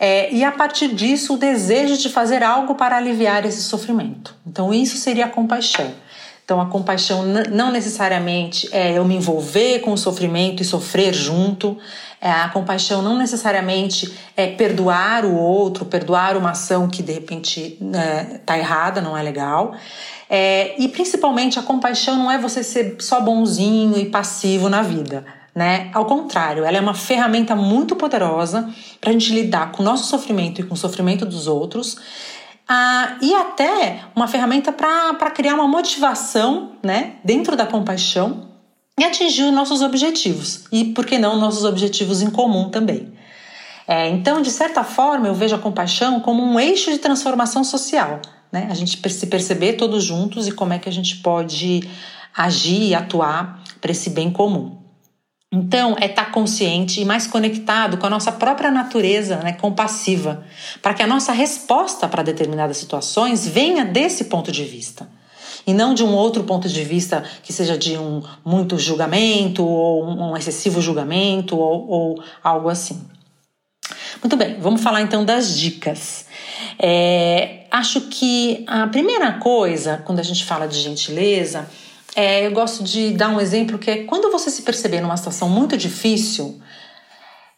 é, 0.00 0.28
e 0.34 0.42
a 0.42 0.50
partir 0.50 0.88
disso 0.88 1.34
o 1.34 1.36
desejo 1.36 1.96
de 1.96 2.08
fazer 2.08 2.42
algo 2.42 2.74
para 2.74 2.96
aliviar 2.96 3.46
esse 3.46 3.62
sofrimento. 3.62 4.34
Então 4.44 4.74
isso 4.74 4.96
seria 4.96 5.26
a 5.26 5.28
compaixão. 5.28 5.94
Então 6.44 6.60
a 6.60 6.66
compaixão 6.66 7.22
não 7.24 7.70
necessariamente 7.70 8.68
é 8.72 8.98
eu 8.98 9.04
me 9.04 9.14
envolver 9.14 9.78
com 9.82 9.92
o 9.92 9.96
sofrimento 9.96 10.60
e 10.60 10.66
sofrer 10.66 11.14
junto. 11.14 11.78
É, 12.20 12.28
a 12.28 12.48
compaixão 12.48 13.02
não 13.02 13.16
necessariamente 13.16 14.12
é 14.36 14.48
perdoar 14.48 15.24
o 15.24 15.36
outro, 15.36 15.84
perdoar 15.84 16.36
uma 16.36 16.50
ação 16.50 16.88
que 16.88 17.04
de 17.04 17.12
repente 17.12 17.78
está 17.80 18.54
né, 18.54 18.58
errada, 18.58 19.00
não 19.00 19.16
é 19.16 19.22
legal. 19.22 19.76
É, 20.28 20.74
e 20.76 20.88
principalmente 20.88 21.56
a 21.56 21.62
compaixão 21.62 22.16
não 22.16 22.28
é 22.28 22.36
você 22.36 22.64
ser 22.64 22.96
só 22.98 23.20
bonzinho 23.20 23.96
e 23.96 24.06
passivo 24.06 24.68
na 24.68 24.82
vida 24.82 25.37
né? 25.58 25.90
Ao 25.92 26.04
contrário, 26.04 26.64
ela 26.64 26.76
é 26.76 26.80
uma 26.80 26.94
ferramenta 26.94 27.56
muito 27.56 27.96
poderosa 27.96 28.72
para 29.00 29.10
a 29.10 29.12
gente 29.12 29.34
lidar 29.34 29.72
com 29.72 29.82
o 29.82 29.84
nosso 29.84 30.06
sofrimento 30.06 30.60
e 30.60 30.64
com 30.64 30.74
o 30.74 30.76
sofrimento 30.76 31.26
dos 31.26 31.48
outros. 31.48 31.96
Ah, 32.68 33.16
e 33.20 33.34
até 33.34 34.02
uma 34.14 34.28
ferramenta 34.28 34.70
para 34.70 35.30
criar 35.32 35.54
uma 35.54 35.66
motivação 35.66 36.74
né, 36.80 37.14
dentro 37.24 37.56
da 37.56 37.66
compaixão 37.66 38.46
e 38.96 39.02
atingir 39.02 39.46
os 39.46 39.52
nossos 39.52 39.82
objetivos. 39.82 40.64
E, 40.70 40.84
por 40.84 41.04
que 41.04 41.18
não, 41.18 41.36
nossos 41.36 41.64
objetivos 41.64 42.22
em 42.22 42.30
comum 42.30 42.68
também. 42.68 43.12
É, 43.88 44.08
então, 44.10 44.40
de 44.40 44.52
certa 44.52 44.84
forma, 44.84 45.26
eu 45.26 45.34
vejo 45.34 45.56
a 45.56 45.58
compaixão 45.58 46.20
como 46.20 46.40
um 46.40 46.60
eixo 46.60 46.92
de 46.92 46.98
transformação 46.98 47.64
social. 47.64 48.20
Né? 48.52 48.68
A 48.70 48.74
gente 48.74 48.96
se 49.10 49.26
perceber 49.26 49.72
todos 49.72 50.04
juntos 50.04 50.46
e 50.46 50.52
como 50.52 50.72
é 50.72 50.78
que 50.78 50.88
a 50.88 50.92
gente 50.92 51.16
pode 51.16 51.82
agir 52.32 52.90
e 52.90 52.94
atuar 52.94 53.60
para 53.80 53.90
esse 53.90 54.10
bem 54.10 54.30
comum. 54.30 54.87
Então, 55.50 55.96
é 55.98 56.04
estar 56.04 56.26
tá 56.26 56.30
consciente 56.30 57.00
e 57.00 57.06
mais 57.06 57.26
conectado 57.26 57.96
com 57.96 58.06
a 58.06 58.10
nossa 58.10 58.30
própria 58.30 58.70
natureza 58.70 59.36
né, 59.36 59.52
compassiva, 59.52 60.44
para 60.82 60.92
que 60.92 61.02
a 61.02 61.06
nossa 61.06 61.32
resposta 61.32 62.06
para 62.06 62.22
determinadas 62.22 62.76
situações 62.76 63.48
venha 63.48 63.84
desse 63.84 64.24
ponto 64.24 64.52
de 64.52 64.64
vista. 64.64 65.08
e 65.66 65.74
não 65.74 65.92
de 65.92 66.02
um 66.02 66.14
outro 66.14 66.44
ponto 66.44 66.66
de 66.68 66.82
vista 66.82 67.24
que 67.42 67.52
seja 67.52 67.76
de 67.76 67.98
um 67.98 68.22
muito 68.44 68.78
julgamento 68.78 69.64
ou 69.64 70.04
um 70.04 70.36
excessivo 70.36 70.80
julgamento 70.80 71.58
ou, 71.58 71.88
ou 71.88 72.22
algo 72.42 72.70
assim. 72.70 73.06
Muito 74.22 74.36
bem, 74.36 74.58
vamos 74.60 74.82
falar 74.82 75.02
então 75.02 75.24
das 75.24 75.56
dicas. 75.56 76.26
É, 76.78 77.66
acho 77.70 78.02
que 78.02 78.64
a 78.66 78.86
primeira 78.86 79.32
coisa, 79.32 80.02
quando 80.04 80.20
a 80.20 80.22
gente 80.22 80.44
fala 80.44 80.66
de 80.66 80.78
gentileza, 80.78 81.68
é, 82.18 82.44
eu 82.44 82.50
gosto 82.50 82.82
de 82.82 83.12
dar 83.12 83.28
um 83.28 83.40
exemplo 83.40 83.78
que 83.78 83.88
é 83.88 84.02
quando 84.02 84.28
você 84.32 84.50
se 84.50 84.62
perceber 84.62 85.00
numa 85.00 85.16
situação 85.16 85.48
muito 85.48 85.76
difícil, 85.76 86.60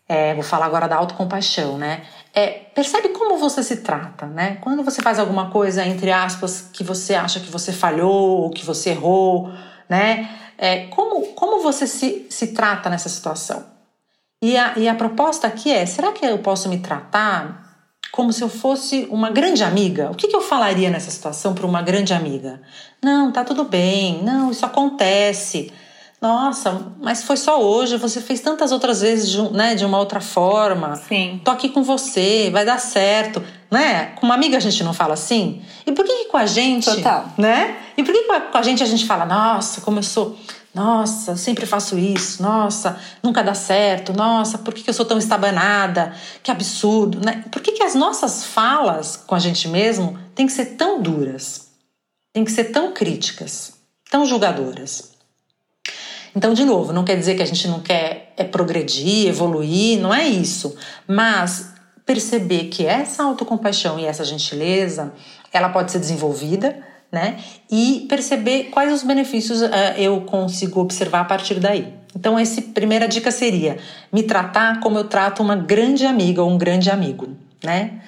é, 0.06 0.34
vou 0.34 0.42
falar 0.42 0.66
agora 0.66 0.86
da 0.86 0.96
autocompaixão, 0.96 1.78
né? 1.78 2.02
É, 2.34 2.48
percebe 2.74 3.08
como 3.08 3.38
você 3.38 3.62
se 3.62 3.78
trata, 3.78 4.26
né? 4.26 4.58
Quando 4.60 4.84
você 4.84 5.00
faz 5.00 5.18
alguma 5.18 5.48
coisa, 5.50 5.82
entre 5.86 6.12
aspas, 6.12 6.68
que 6.74 6.84
você 6.84 7.14
acha 7.14 7.40
que 7.40 7.50
você 7.50 7.72
falhou 7.72 8.42
ou 8.42 8.50
que 8.50 8.62
você 8.62 8.90
errou, 8.90 9.50
né? 9.88 10.28
É, 10.58 10.88
como, 10.88 11.28
como 11.28 11.62
você 11.62 11.86
se, 11.86 12.26
se 12.28 12.48
trata 12.48 12.90
nessa 12.90 13.08
situação? 13.08 13.64
E 14.42 14.58
a, 14.58 14.74
e 14.76 14.86
a 14.90 14.94
proposta 14.94 15.46
aqui 15.46 15.72
é: 15.72 15.86
será 15.86 16.12
que 16.12 16.26
eu 16.26 16.36
posso 16.36 16.68
me 16.68 16.80
tratar 16.80 17.59
como 18.12 18.32
se 18.32 18.42
eu 18.42 18.48
fosse 18.48 19.06
uma 19.10 19.30
grande 19.30 19.62
amiga. 19.62 20.10
O 20.10 20.14
que, 20.14 20.28
que 20.28 20.36
eu 20.36 20.40
falaria 20.40 20.90
nessa 20.90 21.10
situação 21.10 21.54
para 21.54 21.66
uma 21.66 21.82
grande 21.82 22.12
amiga? 22.12 22.60
Não, 23.02 23.30
tá 23.30 23.44
tudo 23.44 23.64
bem. 23.64 24.22
Não, 24.22 24.50
isso 24.50 24.66
acontece. 24.66 25.72
Nossa, 26.20 26.92
mas 27.00 27.22
foi 27.22 27.36
só 27.36 27.62
hoje. 27.62 27.96
Você 27.96 28.20
fez 28.20 28.40
tantas 28.40 28.72
outras 28.72 29.00
vezes, 29.00 29.30
de, 29.30 29.40
né, 29.52 29.74
de 29.74 29.84
uma 29.84 29.98
outra 29.98 30.20
forma. 30.20 30.96
Sim. 30.96 31.40
Tô 31.42 31.50
aqui 31.50 31.68
com 31.70 31.82
você, 31.82 32.50
vai 32.52 32.64
dar 32.64 32.78
certo, 32.78 33.42
né? 33.70 34.12
Com 34.16 34.26
uma 34.26 34.34
amiga 34.34 34.58
a 34.58 34.60
gente 34.60 34.84
não 34.84 34.92
fala 34.92 35.14
assim. 35.14 35.62
E 35.86 35.92
por 35.92 36.04
que, 36.04 36.12
que 36.12 36.24
com 36.26 36.36
a 36.36 36.44
gente? 36.44 36.84
Total. 36.84 37.26
Né? 37.38 37.76
E 37.96 38.02
por 38.02 38.12
que, 38.12 38.22
que 38.22 38.40
com 38.40 38.58
a 38.58 38.62
gente 38.62 38.82
a 38.82 38.86
gente 38.86 39.06
fala, 39.06 39.24
nossa, 39.24 39.80
como 39.80 40.00
eu 40.00 40.02
sou 40.02 40.36
nossa, 40.74 41.36
sempre 41.36 41.66
faço 41.66 41.98
isso. 41.98 42.42
Nossa, 42.42 42.98
nunca 43.22 43.42
dá 43.42 43.54
certo. 43.54 44.12
Nossa, 44.12 44.58
por 44.58 44.72
que 44.72 44.88
eu 44.88 44.94
sou 44.94 45.04
tão 45.04 45.18
estabanada? 45.18 46.14
Que 46.42 46.50
absurdo. 46.50 47.20
Né? 47.24 47.44
Por 47.50 47.60
que, 47.60 47.72
que 47.72 47.82
as 47.82 47.94
nossas 47.94 48.44
falas 48.44 49.16
com 49.16 49.34
a 49.34 49.38
gente 49.38 49.66
mesmo 49.68 50.18
têm 50.34 50.46
que 50.46 50.52
ser 50.52 50.76
tão 50.76 51.02
duras? 51.02 51.68
Têm 52.32 52.44
que 52.44 52.52
ser 52.52 52.64
tão 52.64 52.92
críticas, 52.92 53.72
tão 54.08 54.24
julgadoras? 54.24 55.10
Então, 56.34 56.54
de 56.54 56.64
novo, 56.64 56.92
não 56.92 57.04
quer 57.04 57.16
dizer 57.16 57.34
que 57.34 57.42
a 57.42 57.46
gente 57.46 57.66
não 57.66 57.80
quer 57.80 58.32
é 58.36 58.44
progredir, 58.44 59.26
evoluir, 59.26 59.98
não 60.00 60.14
é 60.14 60.28
isso. 60.28 60.76
Mas 61.08 61.74
perceber 62.06 62.66
que 62.66 62.86
essa 62.86 63.24
autocompaixão 63.24 63.98
e 63.98 64.04
essa 64.04 64.24
gentileza, 64.24 65.12
ela 65.52 65.68
pode 65.68 65.90
ser 65.90 65.98
desenvolvida 65.98 66.89
né? 67.10 67.38
E 67.70 68.06
perceber 68.08 68.64
quais 68.70 68.92
os 68.92 69.02
benefícios 69.02 69.60
uh, 69.62 69.68
eu 69.96 70.20
consigo 70.22 70.80
observar 70.80 71.20
a 71.20 71.24
partir 71.24 71.58
daí. 71.58 71.92
Então, 72.14 72.38
essa 72.38 72.60
primeira 72.62 73.06
dica 73.06 73.30
seria 73.30 73.78
me 74.12 74.22
tratar 74.22 74.80
como 74.80 74.98
eu 74.98 75.04
trato 75.04 75.42
uma 75.42 75.56
grande 75.56 76.06
amiga 76.06 76.42
ou 76.42 76.50
um 76.50 76.58
grande 76.58 76.90
amigo, 76.90 77.28
né? 77.62 78.00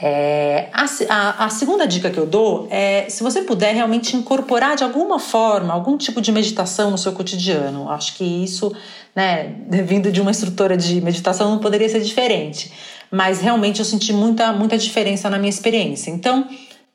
É, 0.00 0.68
a, 0.72 0.84
a, 1.08 1.44
a, 1.46 1.48
segunda 1.48 1.84
dica 1.84 2.08
que 2.08 2.18
eu 2.18 2.26
dou 2.26 2.68
é 2.70 3.06
se 3.08 3.20
você 3.20 3.42
puder 3.42 3.74
realmente 3.74 4.16
incorporar 4.16 4.76
de 4.76 4.84
alguma 4.84 5.18
forma 5.18 5.74
algum 5.74 5.96
tipo 5.96 6.20
de 6.20 6.30
meditação 6.30 6.92
no 6.92 6.96
seu 6.98 7.10
cotidiano. 7.12 7.90
Acho 7.90 8.14
que 8.14 8.22
isso, 8.22 8.72
né, 9.14 9.56
vindo 9.84 10.12
de 10.12 10.20
uma 10.20 10.30
instrutora 10.30 10.76
de 10.76 11.00
meditação, 11.00 11.50
não 11.50 11.58
poderia 11.58 11.88
ser 11.88 12.00
diferente. 12.00 12.70
Mas 13.10 13.40
realmente 13.40 13.80
eu 13.80 13.84
senti 13.84 14.12
muita, 14.12 14.52
muita 14.52 14.78
diferença 14.78 15.28
na 15.28 15.36
minha 15.36 15.50
experiência. 15.50 16.12
Então, 16.12 16.46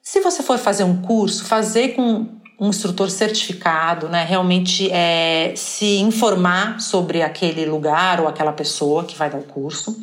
se 0.04 0.20
você 0.20 0.44
for 0.44 0.58
fazer 0.58 0.84
um 0.84 1.02
curso, 1.02 1.46
fazer 1.46 1.96
com 1.96 2.28
um 2.60 2.70
instrutor 2.70 3.10
certificado, 3.10 4.10
né? 4.10 4.26
Realmente 4.26 4.92
é, 4.92 5.54
se 5.56 5.98
informar 6.00 6.82
sobre 6.82 7.22
aquele 7.22 7.66
lugar 7.66 8.20
ou 8.20 8.28
aquela 8.28 8.52
pessoa 8.52 9.06
que 9.06 9.18
vai 9.18 9.30
dar 9.30 9.38
o 9.38 9.44
curso 9.44 9.98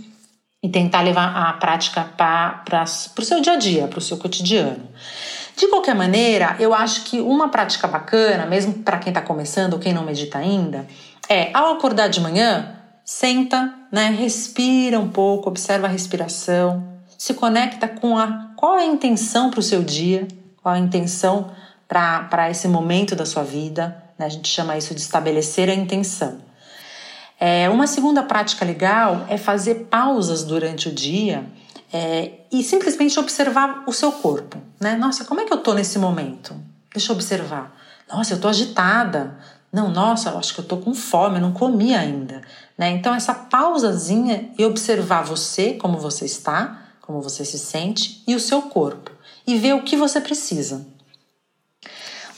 e 0.63 0.69
tentar 0.69 1.03
levar 1.03 1.37
a 1.37 1.53
prática 1.53 2.03
para 2.03 2.85
o 3.19 3.23
seu 3.23 3.41
dia 3.41 3.53
a 3.53 3.57
dia, 3.57 3.89
para 3.89 3.99
o 3.99 4.03
seu 4.03 4.17
cotidiano. 4.17 4.89
De 5.55 5.69
qualquer 5.69 5.95
maneira, 5.95 6.57
eu 6.59 6.73
acho 6.73 7.05
que 7.05 7.21
uma 7.21 7.51
prática 7.51 7.87
bacana, 7.87 8.47
mesmo 8.47 8.73
para 8.75 8.99
quem 8.99 9.11
está 9.11 9.21
começando 9.21 9.75
ou 9.75 9.79
quem 9.79 9.93
não 9.93 10.05
medita 10.05 10.39
ainda, 10.39 10.87
é 11.29 11.51
ao 11.53 11.75
acordar 11.75 12.09
de 12.09 12.21
manhã, 12.21 12.75
senta, 13.05 13.73
né, 13.93 14.09
respira 14.19 14.99
um 14.99 15.09
pouco, 15.09 15.49
observa 15.49 15.87
a 15.87 15.91
respiração, 15.91 16.90
se 17.21 17.35
conecta 17.35 17.87
com 17.87 18.17
a 18.17 18.49
qual 18.57 18.79
é 18.79 18.85
a 18.85 18.87
intenção 18.87 19.51
para 19.51 19.61
o 19.61 19.63
seu 19.63 19.85
dia, 19.85 20.27
qual 20.63 20.75
é 20.75 20.79
a 20.79 20.81
intenção 20.81 21.51
para 21.87 22.49
esse 22.51 22.67
momento 22.67 23.15
da 23.15 23.27
sua 23.27 23.43
vida. 23.43 24.03
Né? 24.19 24.25
A 24.25 24.29
gente 24.31 24.49
chama 24.49 24.79
isso 24.79 24.95
de 24.95 25.03
estabelecer 25.03 25.69
a 25.69 25.75
intenção. 25.75 26.39
É, 27.39 27.69
uma 27.69 27.87
segunda 27.87 28.23
prática 28.23 28.65
legal 28.65 29.27
é 29.29 29.37
fazer 29.37 29.89
pausas 29.91 30.45
durante 30.45 30.89
o 30.89 30.95
dia 30.95 31.45
é, 31.93 32.39
e 32.51 32.65
simplesmente 32.65 33.21
observar 33.21 33.85
o 33.87 33.93
seu 33.93 34.13
corpo. 34.13 34.57
Né? 34.81 34.97
Nossa, 34.97 35.23
como 35.27 35.43
é 35.43 35.45
que 35.45 35.53
eu 35.53 35.59
estou 35.59 35.75
nesse 35.75 35.99
momento? 35.99 36.57
Deixa 36.91 37.13
eu 37.13 37.17
observar. 37.17 37.77
Nossa, 38.11 38.33
eu 38.33 38.37
estou 38.37 38.49
agitada. 38.49 39.37
Não, 39.71 39.91
nossa, 39.91 40.31
eu 40.31 40.39
acho 40.39 40.55
que 40.55 40.61
eu 40.61 40.65
estou 40.65 40.79
com 40.79 40.95
fome, 40.95 41.37
eu 41.37 41.43
não 41.43 41.53
comi 41.53 41.95
ainda. 41.95 42.41
Né? 42.79 42.93
Então, 42.93 43.15
essa 43.15 43.35
pausazinha 43.35 44.51
e 44.57 44.65
observar 44.65 45.23
você, 45.23 45.75
como 45.75 45.99
você 45.99 46.25
está, 46.25 46.80
como 47.11 47.21
você 47.21 47.45
se 47.45 47.59
sente 47.59 48.23
e 48.25 48.37
o 48.37 48.41
seu 48.41 48.63
corpo 48.63 49.11
e 49.45 49.59
ver 49.59 49.75
o 49.75 49.83
que 49.83 49.97
você 49.97 50.21
precisa. 50.21 50.87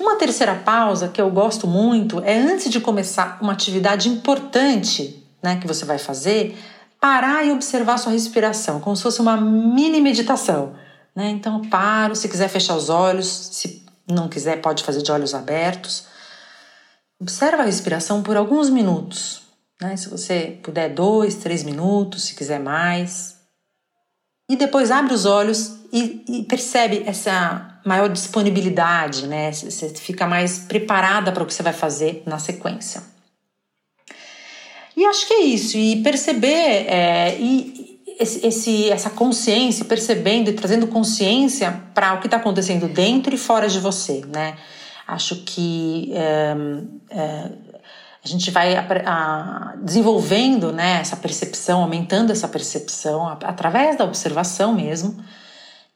Uma 0.01 0.17
terceira 0.17 0.55
pausa 0.55 1.09
que 1.09 1.21
eu 1.21 1.31
gosto 1.31 1.67
muito 1.67 2.21
é 2.21 2.39
antes 2.39 2.71
de 2.71 2.81
começar 2.81 3.39
uma 3.43 3.53
atividade 3.53 4.09
importante 4.09 5.23
né, 5.43 5.57
que 5.61 5.67
você 5.67 5.85
vai 5.85 5.99
fazer, 5.99 6.57
parar 6.99 7.45
e 7.45 7.53
observar 7.53 7.99
sua 7.99 8.13
respiração, 8.13 8.81
como 8.81 8.97
se 8.97 9.03
fosse 9.03 9.21
uma 9.21 9.37
mini 9.37 10.01
meditação. 10.01 10.75
Né? 11.15 11.29
Então, 11.29 11.61
paro, 11.69 12.17
se 12.17 12.27
quiser 12.27 12.49
fechar 12.49 12.75
os 12.75 12.89
olhos, 12.89 13.27
se 13.27 13.85
não 14.09 14.27
quiser, 14.27 14.63
pode 14.63 14.83
fazer 14.85 15.03
de 15.03 15.13
olhos 15.13 15.35
abertos. 15.35 16.07
Observa 17.21 17.63
a 17.63 17.67
respiração 17.67 18.23
por 18.23 18.39
alguns 18.39 18.71
minutos. 18.71 19.43
Né? 19.79 19.99
Se 19.99 20.09
você 20.09 20.59
puder, 20.63 20.95
dois, 20.95 21.35
três 21.35 21.63
minutos, 21.63 22.25
se 22.25 22.35
quiser 22.35 22.59
mais 22.59 23.32
e 24.53 24.57
depois 24.57 24.91
abre 24.91 25.15
os 25.15 25.25
olhos 25.25 25.79
e, 25.91 26.23
e 26.29 26.43
percebe 26.43 27.05
essa 27.07 27.81
maior 27.87 28.11
disponibilidade, 28.11 29.27
né? 29.27 29.51
Você 29.51 29.89
fica 29.89 30.27
mais 30.27 30.59
preparada 30.59 31.33
para 31.33 31.43
o 31.43 31.47
que 31.47 31.55
você 31.55 31.63
vai 31.63 31.73
fazer 31.73 32.23
na 32.27 32.39
sequência. 32.39 33.03
E 34.95 35.07
acho 35.07 35.27
que 35.27 35.33
é 35.33 35.41
isso, 35.41 35.79
e 35.79 36.03
perceber 36.03 36.85
é, 36.87 37.35
e 37.41 37.99
esse, 38.21 38.91
essa 38.91 39.09
consciência, 39.09 39.87
percebendo 39.87 40.51
e 40.51 40.53
trazendo 40.53 40.87
consciência 40.87 41.83
para 41.95 42.13
o 42.13 42.21
que 42.21 42.27
está 42.27 42.37
acontecendo 42.37 42.87
dentro 42.89 43.35
e 43.35 43.39
fora 43.39 43.67
de 43.71 43.81
você, 43.81 44.23
né? 44.29 44.59
Acho 45.09 45.37
que 45.45 46.13
é, 46.15 46.55
é, 47.09 47.51
a 48.25 48.29
gente 48.29 48.51
vai 48.51 48.77
a, 48.77 48.87
a, 49.07 49.77
desenvolvendo 49.77 50.73
né, 50.73 51.01
essa 51.01 51.17
percepção, 51.17 51.83
aumentando 51.83 52.31
essa 52.31 52.47
percepção 52.47 53.27
a, 53.27 53.33
através 53.33 53.97
da 53.97 54.05
observação 54.05 54.73
mesmo. 54.73 55.17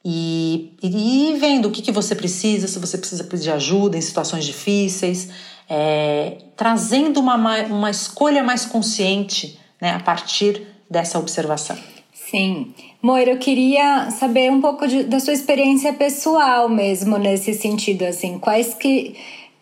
E, 0.03 0.73
e 0.81 1.37
vendo 1.39 1.67
o 1.67 1.71
que, 1.71 1.81
que 1.81 1.91
você 1.91 2.15
precisa, 2.15 2.67
se 2.67 2.79
você 2.79 2.97
precisa 2.97 3.23
pedir 3.23 3.51
ajuda 3.51 3.97
em 3.97 4.01
situações 4.01 4.45
difíceis, 4.45 5.29
é, 5.69 6.37
trazendo 6.55 7.19
uma, 7.19 7.35
uma 7.63 7.89
escolha 7.89 8.43
mais 8.43 8.65
consciente 8.65 9.59
né, 9.81 9.91
a 9.91 9.99
partir 9.99 10.67
dessa 10.89 11.19
observação. 11.19 11.77
Sim. 12.13 12.73
Moira, 13.01 13.31
eu 13.31 13.37
queria 13.37 14.09
saber 14.11 14.51
um 14.51 14.59
pouco 14.59 14.87
de, 14.87 15.03
da 15.03 15.19
sua 15.19 15.33
experiência 15.33 15.93
pessoal 15.93 16.67
mesmo 16.67 17.17
nesse 17.17 17.53
sentido, 17.53 18.03
assim, 18.03 18.37
quais 18.39 18.73
que 18.73 19.15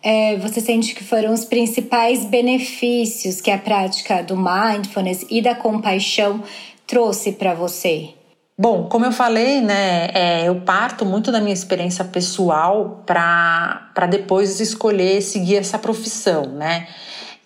é, 0.06 0.38
você 0.38 0.62
sente 0.62 0.94
que 0.94 1.04
foram 1.04 1.34
os 1.34 1.46
principais 1.46 2.24
benefícios 2.26 3.42
que 3.42 3.50
a 3.50 3.58
prática 3.58 4.22
do 4.22 4.38
mindfulness 4.38 5.26
e 5.32 5.42
da 5.42 5.56
compaixão 5.56 6.44
trouxe 6.86 7.32
para 7.32 7.56
você? 7.56 8.10
Bom, 8.56 8.88
como 8.88 9.04
eu 9.04 9.12
falei, 9.12 9.62
né, 9.62 10.12
é, 10.14 10.48
eu 10.48 10.62
parto 10.62 11.04
muito 11.04 11.32
da 11.32 11.42
minha 11.42 11.54
experiência 11.54 12.06
pessoal 12.06 13.04
para 13.04 14.06
depois 14.08 14.60
escolher 14.60 15.22
seguir 15.24 15.56
essa 15.56 15.80
profissão, 15.80 16.46
né? 16.46 16.88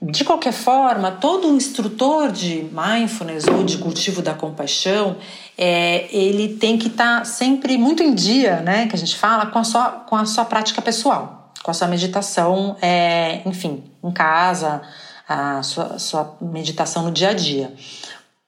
De 0.01 0.23
qualquer 0.23 0.53
forma, 0.53 1.11
todo 1.11 1.47
instrutor 1.47 2.31
de 2.31 2.65
mindfulness 2.71 3.47
ou 3.47 3.63
de 3.63 3.77
cultivo 3.77 4.21
da 4.21 4.33
compaixão, 4.33 5.17
é, 5.57 6.07
ele 6.11 6.55
tem 6.55 6.77
que 6.77 6.87
estar 6.87 7.19
tá 7.19 7.25
sempre 7.25 7.77
muito 7.77 8.03
em 8.03 8.13
dia, 8.13 8.57
né, 8.57 8.87
que 8.87 8.95
a 8.95 8.99
gente 8.99 9.17
fala, 9.17 9.45
com 9.47 9.59
a 9.59 9.63
sua, 9.63 9.85
com 9.91 10.15
a 10.15 10.25
sua 10.25 10.45
prática 10.45 10.81
pessoal 10.81 11.38
com 11.69 11.71
a 11.71 11.73
sua 11.75 11.87
meditação, 11.87 12.75
é, 12.81 13.41
enfim, 13.45 13.83
em 14.03 14.11
casa, 14.11 14.81
a 15.27 15.61
sua, 15.61 15.99
sua 15.99 16.35
meditação 16.41 17.03
no 17.03 17.11
dia 17.11 17.29
a 17.29 17.33
dia. 17.33 17.71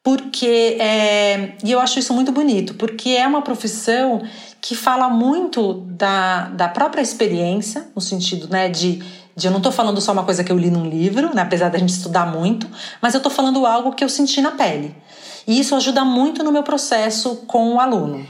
porque 0.03 0.77
é, 0.79 1.55
e 1.63 1.71
eu 1.71 1.79
acho 1.79 1.99
isso 1.99 2.11
muito 2.15 2.31
bonito, 2.31 2.73
porque 2.73 3.09
é 3.09 3.27
uma 3.27 3.43
profissão 3.43 4.23
que 4.59 4.75
fala 4.75 5.07
muito 5.07 5.85
da, 5.85 6.47
da 6.47 6.67
própria 6.67 7.03
experiência, 7.03 7.87
no 7.95 8.01
sentido 8.01 8.47
né, 8.49 8.67
de, 8.67 9.03
de 9.35 9.45
eu 9.45 9.51
não 9.51 9.59
estou 9.59 9.71
falando 9.71 10.01
só 10.01 10.11
uma 10.11 10.23
coisa 10.23 10.43
que 10.43 10.51
eu 10.51 10.57
li 10.57 10.71
num 10.71 10.89
livro, 10.89 11.35
né, 11.35 11.43
apesar 11.43 11.69
da 11.69 11.77
gente 11.77 11.89
estudar 11.89 12.25
muito, 12.25 12.67
mas 12.99 13.13
eu 13.13 13.19
estou 13.19 13.31
falando 13.31 13.67
algo 13.67 13.91
que 13.91 14.03
eu 14.03 14.09
senti 14.09 14.41
na 14.41 14.49
pele. 14.49 14.95
E 15.45 15.59
isso 15.59 15.75
ajuda 15.75 16.03
muito 16.03 16.43
no 16.43 16.51
meu 16.51 16.63
processo 16.63 17.35
com 17.45 17.75
o 17.75 17.79
aluno. 17.79 18.25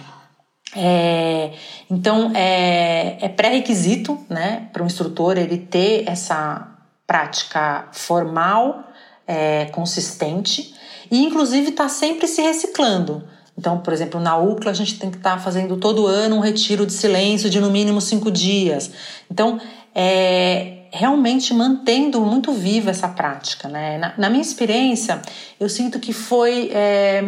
É, 0.76 1.52
então 1.90 2.32
é, 2.34 3.18
é 3.20 3.30
pré-requisito 3.30 4.18
né, 4.30 4.70
para 4.72 4.82
o 4.84 4.86
instrutor 4.86 5.38
ele 5.38 5.58
ter 5.58 6.06
essa 6.08 6.68
prática 7.06 7.90
formal, 7.92 8.86
é, 9.28 9.66
consistente 9.66 10.74
e 11.10 11.24
inclusive 11.24 11.70
está 11.70 11.90
sempre 11.90 12.28
se 12.28 12.42
reciclando. 12.42 13.24
Então, 13.58 13.80
por 13.80 13.92
exemplo, 13.92 14.20
na 14.20 14.38
UCLA 14.38 14.72
a 14.72 14.74
gente 14.74 14.98
tem 14.98 15.12
que 15.12 15.18
estar 15.18 15.36
tá 15.36 15.38
fazendo 15.38 15.76
todo 15.76 16.08
ano 16.08 16.38
um 16.38 16.40
retiro 16.40 16.86
de 16.86 16.94
silêncio 16.94 17.50
de 17.50 17.60
no 17.60 17.70
mínimo 17.70 18.00
cinco 18.00 18.32
dias. 18.32 18.92
Então, 19.30 19.60
é, 19.94 20.81
realmente 20.92 21.54
mantendo 21.54 22.22
muito 22.22 22.52
viva 22.52 22.90
essa 22.90 23.08
prática. 23.08 23.68
Né? 23.68 23.98
Na, 23.98 24.14
na 24.18 24.30
minha 24.30 24.42
experiência, 24.42 25.22
eu 25.60 25.70
sinto 25.70 26.00
que 26.00 26.12
foi 26.12 26.70
é, 26.74 27.22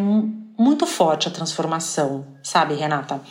muito 0.58 0.86
forte 0.86 1.28
a 1.28 1.32
transformação, 1.32 2.26
sabe, 2.44 2.76
Renata? 2.76 3.22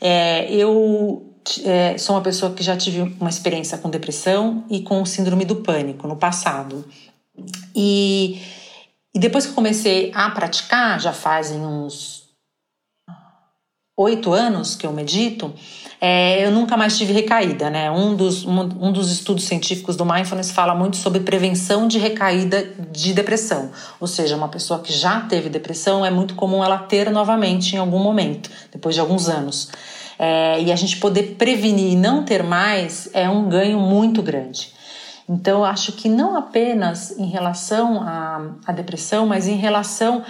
É, 0.00 0.50
eu 0.52 1.26
é, 1.64 1.98
sou 1.98 2.16
uma 2.16 2.22
pessoa 2.22 2.52
que 2.52 2.62
já 2.62 2.76
tive 2.76 3.00
uma 3.20 3.30
experiência 3.30 3.76
com 3.78 3.90
depressão 3.90 4.64
e 4.70 4.80
com 4.82 5.04
síndrome 5.04 5.44
do 5.44 5.56
pânico 5.56 6.06
no 6.06 6.16
passado. 6.16 6.84
E, 7.74 8.40
e 9.14 9.18
depois 9.18 9.46
que 9.46 9.52
comecei 9.52 10.12
a 10.14 10.30
praticar, 10.30 11.00
já 11.00 11.12
fazem 11.12 11.60
uns 11.60 12.19
oito 14.00 14.32
anos 14.32 14.74
que 14.74 14.86
eu 14.86 14.92
medito, 14.92 15.52
é, 16.00 16.46
eu 16.46 16.50
nunca 16.50 16.76
mais 16.76 16.96
tive 16.96 17.12
recaída, 17.12 17.68
né? 17.68 17.90
Um 17.90 18.16
dos, 18.16 18.46
um, 18.46 18.60
um, 18.60 18.90
dos 18.90 19.12
estudos 19.12 19.44
científicos 19.44 19.96
do 19.96 20.04
Mindfulness 20.06 20.50
fala 20.50 20.74
muito 20.74 20.96
sobre 20.96 21.20
prevenção 21.20 21.86
de 21.86 21.98
recaída 21.98 22.66
de 22.90 23.12
depressão. 23.12 23.70
Ou 24.00 24.06
seja, 24.06 24.34
uma 24.34 24.48
pessoa 24.48 24.80
que 24.80 24.92
já 24.92 25.20
teve 25.20 25.50
depressão 25.50 26.04
é 26.04 26.10
muito 26.10 26.34
comum 26.34 26.64
ela 26.64 26.78
ter 26.78 27.10
novamente 27.10 27.76
em 27.76 27.78
algum 27.78 27.98
momento, 27.98 28.50
depois 28.72 28.94
de 28.94 29.00
alguns 29.00 29.28
anos. 29.28 29.68
É, 30.18 30.62
e 30.62 30.72
a 30.72 30.76
gente 30.76 30.96
poder 30.96 31.34
prevenir 31.38 31.92
e 31.92 31.96
não 31.96 32.24
ter 32.24 32.42
mais 32.42 33.10
é 33.12 33.28
um 33.28 33.48
ganho 33.48 33.78
muito 33.78 34.22
grande. 34.22 34.72
Então, 35.28 35.62
acho 35.64 35.92
que 35.92 36.08
não 36.08 36.36
apenas 36.36 37.16
em 37.16 37.26
relação 37.26 38.02
à, 38.02 38.50
à 38.66 38.72
depressão, 38.72 39.26
mas 39.26 39.46
em 39.46 39.56
relação 39.56 40.24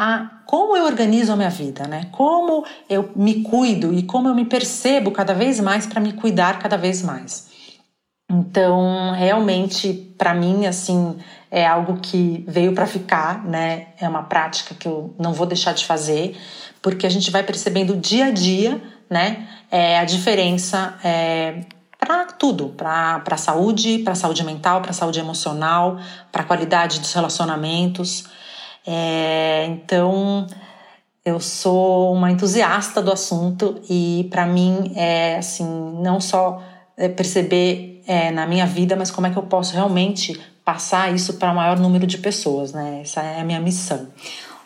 a 0.00 0.40
como 0.46 0.74
eu 0.74 0.86
organizo 0.86 1.30
a 1.30 1.36
minha 1.36 1.50
vida, 1.50 1.86
né? 1.86 2.06
Como 2.10 2.64
eu 2.88 3.10
me 3.14 3.42
cuido 3.42 3.92
e 3.92 4.02
como 4.02 4.28
eu 4.28 4.34
me 4.34 4.46
percebo 4.46 5.10
cada 5.10 5.34
vez 5.34 5.60
mais 5.60 5.86
para 5.86 6.00
me 6.00 6.14
cuidar 6.14 6.58
cada 6.58 6.78
vez 6.78 7.02
mais. 7.02 7.50
Então, 8.30 9.12
realmente, 9.12 9.92
para 10.16 10.32
mim, 10.32 10.64
assim, 10.64 11.18
é 11.50 11.66
algo 11.66 11.98
que 12.00 12.42
veio 12.48 12.72
para 12.72 12.86
ficar, 12.86 13.44
né? 13.44 13.88
É 14.00 14.08
uma 14.08 14.22
prática 14.22 14.74
que 14.74 14.88
eu 14.88 15.14
não 15.18 15.34
vou 15.34 15.46
deixar 15.46 15.74
de 15.74 15.84
fazer, 15.84 16.34
porque 16.80 17.06
a 17.06 17.10
gente 17.10 17.30
vai 17.30 17.42
percebendo 17.42 17.94
dia 17.94 18.26
a 18.26 18.30
dia, 18.30 18.80
né? 19.10 19.46
É, 19.70 19.98
a 19.98 20.04
diferença 20.04 20.94
é, 21.04 21.60
para 21.98 22.24
tudo, 22.24 22.70
para 22.70 23.22
a 23.30 23.36
saúde, 23.36 23.98
para 23.98 24.14
a 24.14 24.16
saúde 24.16 24.42
mental, 24.44 24.80
para 24.80 24.92
a 24.92 24.94
saúde 24.94 25.20
emocional, 25.20 25.98
para 26.32 26.40
a 26.40 26.46
qualidade 26.46 27.00
dos 27.00 27.12
relacionamentos. 27.12 28.24
É, 28.86 29.66
então, 29.66 30.46
eu 31.24 31.38
sou 31.38 32.12
uma 32.12 32.30
entusiasta 32.30 33.02
do 33.02 33.12
assunto 33.12 33.80
e 33.88 34.28
para 34.30 34.46
mim 34.46 34.92
é 34.96 35.36
assim, 35.36 35.64
não 36.00 36.20
só 36.20 36.62
é, 36.96 37.08
perceber 37.08 38.02
é, 38.06 38.30
na 38.30 38.46
minha 38.46 38.66
vida, 38.66 38.96
mas 38.96 39.10
como 39.10 39.26
é 39.26 39.30
que 39.30 39.36
eu 39.36 39.42
posso 39.42 39.74
realmente 39.74 40.40
passar 40.64 41.14
isso 41.14 41.34
para 41.34 41.52
o 41.52 41.54
maior 41.54 41.78
número 41.78 42.06
de 42.06 42.18
pessoas, 42.18 42.72
né? 42.72 43.00
Essa 43.02 43.22
é 43.22 43.40
a 43.40 43.44
minha 43.44 43.60
missão. 43.60 44.08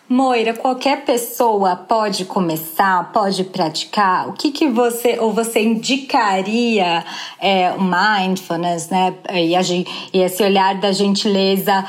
Moira, 0.07 0.53
qualquer 0.53 1.05
pessoa 1.07 1.77
pode 1.77 2.27
começar, 2.27 3.11
pode 3.11 3.43
praticar. 3.45 4.29
O 4.29 4.35
que, 4.35 4.51
que 4.53 4.69
você 4.69 5.19
ou 5.19 5.33
você 5.33 5.63
indicaria 5.63 7.03
é, 7.41 7.73
mindfulness, 7.79 8.91
né? 8.91 9.15
E, 9.33 9.55
e 10.13 10.21
esse 10.21 10.43
olhar 10.43 10.75
da 10.75 10.93
gentileza 10.93 11.85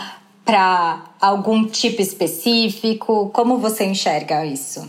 para 0.45 1.03
algum 1.19 1.65
tipo 1.65 2.01
específico? 2.01 3.29
Como 3.33 3.57
você 3.57 3.83
enxerga 3.83 4.45
isso? 4.45 4.87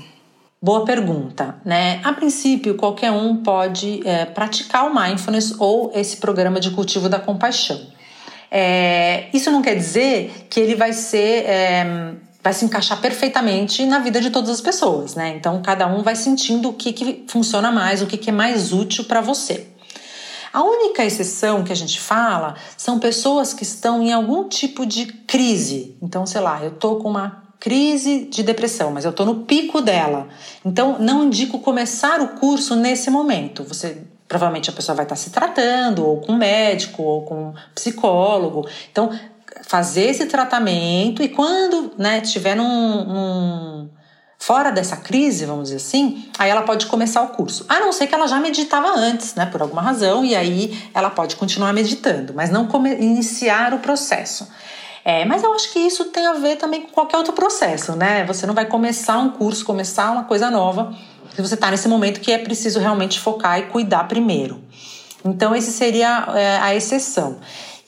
Boa 0.61 0.85
pergunta, 0.85 1.57
né? 1.65 2.01
A 2.05 2.13
princípio, 2.13 2.77
qualquer 2.77 3.11
um 3.11 3.43
pode 3.43 4.07
é, 4.07 4.25
praticar 4.27 4.91
o 4.91 4.95
mindfulness 4.95 5.55
ou 5.59 5.91
esse 5.95 6.19
programa 6.19 6.61
de 6.61 6.71
cultivo 6.71 7.09
da 7.09 7.19
compaixão. 7.19 7.81
É, 8.51 9.29
isso 9.33 9.51
não 9.51 9.63
quer 9.63 9.75
dizer 9.75 10.47
que 10.49 10.61
ele 10.61 10.75
vai 10.75 10.93
ser 10.93 11.45
é, 11.47 12.15
vai 12.43 12.53
se 12.53 12.65
encaixar 12.65 13.01
perfeitamente 13.01 13.85
na 13.87 13.99
vida 13.99 14.21
de 14.21 14.31
todas 14.31 14.51
as 14.51 14.61
pessoas, 14.61 15.15
né? 15.15 15.35
Então 15.37 15.61
cada 15.63 15.87
um 15.87 16.03
vai 16.03 16.15
sentindo 16.15 16.69
o 16.69 16.73
que, 16.73 16.93
que 16.93 17.25
funciona 17.27 17.73
mais, 17.73 18.03
o 18.03 18.07
que, 18.07 18.17
que 18.17 18.31
é 18.31 18.33
mais 18.33 18.73
útil 18.73 19.05
para 19.05 19.21
você. 19.21 19.67
A 20.57 20.63
única 20.63 21.05
exceção 21.05 21.63
que 21.63 21.71
a 21.71 21.77
gente 21.77 22.01
fala 22.01 22.55
são 22.79 22.99
pessoas 22.99 23.53
que 23.53 23.63
estão 23.63 24.03
em 24.03 24.11
algum 24.11 24.49
tipo 24.49 24.87
de 24.87 25.05
crise. 25.05 25.95
Então, 26.01 26.25
sei 26.25 26.41
lá, 26.41 26.65
eu 26.65 26.71
tô 26.71 26.97
com 26.97 27.11
uma 27.11 27.43
crise 27.61 28.25
de 28.25 28.43
depressão, 28.43 28.91
mas 28.91 29.05
eu 29.05 29.13
tô 29.13 29.27
no 29.27 29.45
pico 29.45 29.83
dela. 29.83 30.29
Então, 30.65 30.99
não 30.99 31.25
indico 31.25 31.59
começar 31.59 32.23
o 32.23 32.29
curso 32.41 32.75
nesse 32.75 33.11
momento. 33.11 33.65
Você 33.65 33.99
provavelmente 34.27 34.71
a 34.71 34.73
pessoa 34.73 34.97
vai 34.97 35.05
estar 35.05 35.17
se 35.17 35.29
tratando, 35.29 36.07
ou 36.07 36.23
com 36.23 36.33
médico, 36.33 37.03
ou 37.03 37.27
com 37.27 37.53
psicólogo. 37.75 38.67
Então, 38.91 39.11
fazer 39.63 40.07
esse 40.07 40.25
tratamento 40.25 41.23
e 41.23 41.29
quando 41.29 41.93
né, 41.99 42.23
tiver 42.23 42.57
num, 42.57 43.05
num 43.05 43.89
fora 44.39 44.71
dessa 44.71 44.97
crise, 44.97 45.45
vamos 45.45 45.65
dizer 45.65 45.77
assim, 45.77 46.31
aí 46.39 46.51
ela 46.51 46.63
pode 46.63 46.87
começar 46.87 47.23
o 47.23 47.29
curso. 47.29 47.65
A 47.69 47.81
não 47.81 47.93
ser 47.93 48.07
que 48.07 48.15
ela 48.15 48.27
já 48.27 48.39
meditava 48.39 48.89
antes, 48.97 49.35
né, 49.35 49.47
por 49.47 49.63
alguma 49.63 49.83
razão, 49.83 50.25
e 50.25 50.35
aí 50.37 50.89
ela 50.95 51.11
pode 51.11 51.37
continuar 51.37 51.73
meditando, 51.73 52.33
mas 52.35 52.51
não 52.51 52.69
iniciar 52.99 53.75
o 53.75 53.79
processo. 53.79 54.49
É, 55.05 55.25
mas 55.25 55.43
eu 55.43 55.55
acho 55.55 55.73
que 55.73 55.79
isso 55.79 56.07
tem 56.07 56.27
a 56.27 56.33
ver 56.35 56.57
também 56.57 56.83
com 56.83 56.89
qualquer 56.89 57.17
outro 57.17 57.33
processo, 57.33 57.93
né? 57.93 58.25
Você 58.25 58.45
não 58.45 58.55
vai 58.55 58.67
começar 58.67 59.19
um 59.19 59.31
curso, 59.31 59.65
começar 59.65 60.11
uma 60.11 60.25
coisa 60.25 60.51
nova, 60.51 60.93
se 61.33 61.41
você 61.41 61.55
está 61.55 61.71
nesse 61.71 61.87
momento 61.87 62.21
que 62.21 62.33
é 62.33 62.39
preciso 62.39 62.81
realmente 62.81 63.21
focar 63.21 63.59
e 63.59 63.67
cuidar 63.67 64.05
primeiro. 64.09 64.61
Então, 65.25 65.55
esse 65.55 65.71
seria 65.71 66.29
é, 66.35 66.59
a 66.59 66.75
exceção. 66.75 67.39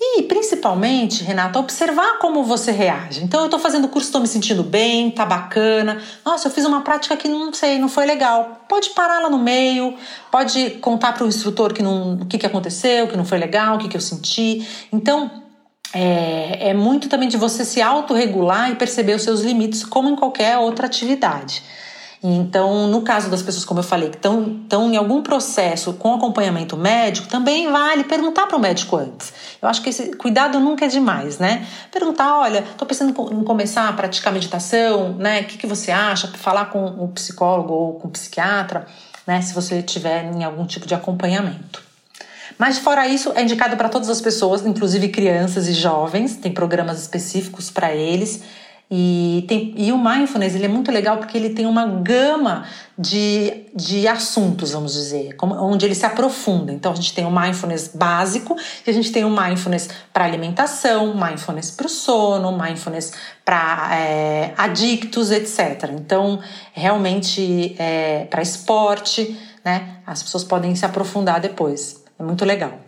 E 0.01 0.23
principalmente, 0.23 1.25
Renata, 1.25 1.59
observar 1.59 2.19
como 2.19 2.45
você 2.45 2.71
reage. 2.71 3.25
Então, 3.25 3.41
eu 3.41 3.47
estou 3.47 3.59
fazendo 3.59 3.89
curso, 3.89 4.07
estou 4.07 4.21
me 4.21 4.29
sentindo 4.29 4.63
bem, 4.63 5.11
tá 5.11 5.27
bacana. 5.27 6.01
Nossa, 6.25 6.47
eu 6.47 6.53
fiz 6.53 6.65
uma 6.65 6.83
prática 6.83 7.17
que 7.17 7.27
não 7.27 7.53
sei, 7.53 7.81
não 7.81 7.89
foi 7.89 8.07
legal. 8.07 8.65
Pode 8.69 8.91
parar 8.91 9.19
lá 9.19 9.29
no 9.29 9.39
meio, 9.39 9.97
pode 10.31 10.71
contar 10.81 11.15
para 11.15 11.25
o 11.25 11.27
instrutor 11.27 11.73
que 11.73 11.83
não, 11.83 12.15
o 12.15 12.27
que, 12.27 12.39
que 12.39 12.47
aconteceu, 12.47 13.09
que 13.09 13.17
não 13.17 13.25
foi 13.25 13.39
legal, 13.39 13.75
o 13.75 13.79
que, 13.79 13.89
que 13.89 13.97
eu 13.97 14.01
senti. 14.01 14.65
Então, 14.93 15.43
é, 15.93 16.69
é 16.69 16.75
muito 16.75 17.09
também 17.09 17.29
de 17.29 17.37
você 17.37 17.65
se 17.65 17.83
autorregular 17.83 18.71
e 18.71 18.77
perceber 18.77 19.15
os 19.15 19.23
seus 19.23 19.41
limites, 19.41 19.83
como 19.83 20.09
em 20.09 20.15
qualquer 20.15 20.59
outra 20.59 20.87
atividade. 20.87 21.63
Então, 22.23 22.89
no 22.89 23.03
caso 23.03 23.31
das 23.31 23.43
pessoas, 23.43 23.65
como 23.65 23.79
eu 23.79 23.85
falei, 23.85 24.11
que 24.11 24.17
estão 24.17 24.93
em 24.93 24.97
algum 24.97 25.23
processo 25.23 25.93
com 25.93 26.15
acompanhamento 26.15 26.77
médico, 26.77 27.29
também 27.29 27.71
vale 27.71 28.05
perguntar 28.05 28.47
para 28.47 28.57
o 28.57 28.61
médico 28.61 28.97
antes. 28.97 29.33
Eu 29.63 29.69
acho 29.69 29.81
que 29.83 29.91
esse 29.91 30.17
cuidado 30.17 30.59
nunca 30.59 30.85
é 30.85 30.89
demais, 30.89 31.39
né? 31.39 31.65
Perguntar, 31.93 32.37
olha, 32.39 32.59
estou 32.59 32.87
pensando 32.89 33.11
em 33.33 33.45
começar 33.45 33.89
a 33.89 33.93
praticar 33.93 34.33
meditação, 34.33 35.15
né? 35.15 35.43
O 35.43 35.45
que, 35.45 35.59
que 35.59 35.67
você 35.67 35.93
acha? 35.93 36.27
Falar 36.29 36.67
com 36.67 36.85
o 36.85 37.09
psicólogo 37.09 37.73
ou 37.73 37.95
com 37.95 38.09
o 38.09 38.11
psiquiatra, 38.11 38.87
né? 39.25 39.41
Se 39.41 39.55
você 39.55 39.81
tiver 39.81 40.25
em 40.25 40.43
algum 40.43 40.67
tipo 40.67 40.87
de 40.89 40.95
acompanhamento. 40.95 41.87
Mas 42.59 42.79
fora 42.79 43.07
isso, 43.07 43.33
é 43.37 43.43
indicado 43.43 43.77
para 43.77 43.89
todas 43.89 44.11
as 44.11 44.21
pessoas, 44.21 44.67
inclusive 44.67 45.09
crianças 45.09 45.69
e 45.69 45.73
jovens, 45.73 46.35
tem 46.35 46.53
programas 46.53 47.01
específicos 47.01 47.71
para 47.71 47.95
eles. 47.95 48.43
E, 48.91 49.45
tem, 49.47 49.75
e 49.77 49.93
o 49.93 49.99
mindfulness 49.99 50.55
ele 50.55 50.65
é 50.65 50.69
muito 50.69 50.91
legal 50.91 51.19
porque 51.19 51.37
ele 51.37 51.51
tem 51.51 51.67
uma 51.67 51.85
gama 51.85 52.65
de, 52.99 53.67
de 53.75 54.09
assuntos, 54.09 54.73
vamos 54.73 54.95
dizer, 54.95 55.37
como, 55.37 55.55
onde 55.55 55.85
ele 55.85 55.95
se 55.95 56.07
aprofunda. 56.07 56.73
Então 56.73 56.93
a 56.93 56.95
gente 56.95 57.13
tem 57.13 57.27
o 57.27 57.31
mindfulness 57.31 57.91
básico, 57.95 58.57
e 58.87 58.91
a 58.91 58.93
gente 58.93 59.13
tem 59.13 59.25
o 59.25 59.31
mindfulness 59.31 59.91
para 60.11 60.25
alimentação, 60.25 61.15
mindfulness 61.15 61.71
para 61.71 61.87
o 61.87 61.91
sono, 61.91 62.57
mindfulness 62.57 63.13
para 63.45 63.91
é, 63.95 64.55
adictos, 64.57 65.31
etc. 65.31 65.91
Então, 65.93 66.41
realmente, 66.73 67.77
é, 67.79 68.25
para 68.31 68.41
esporte, 68.41 69.39
né? 69.63 69.97
As 70.07 70.23
pessoas 70.23 70.45
podem 70.45 70.75
se 70.75 70.87
aprofundar 70.87 71.41
depois. 71.41 72.03
É 72.19 72.23
muito 72.23 72.45
legal. 72.45 72.88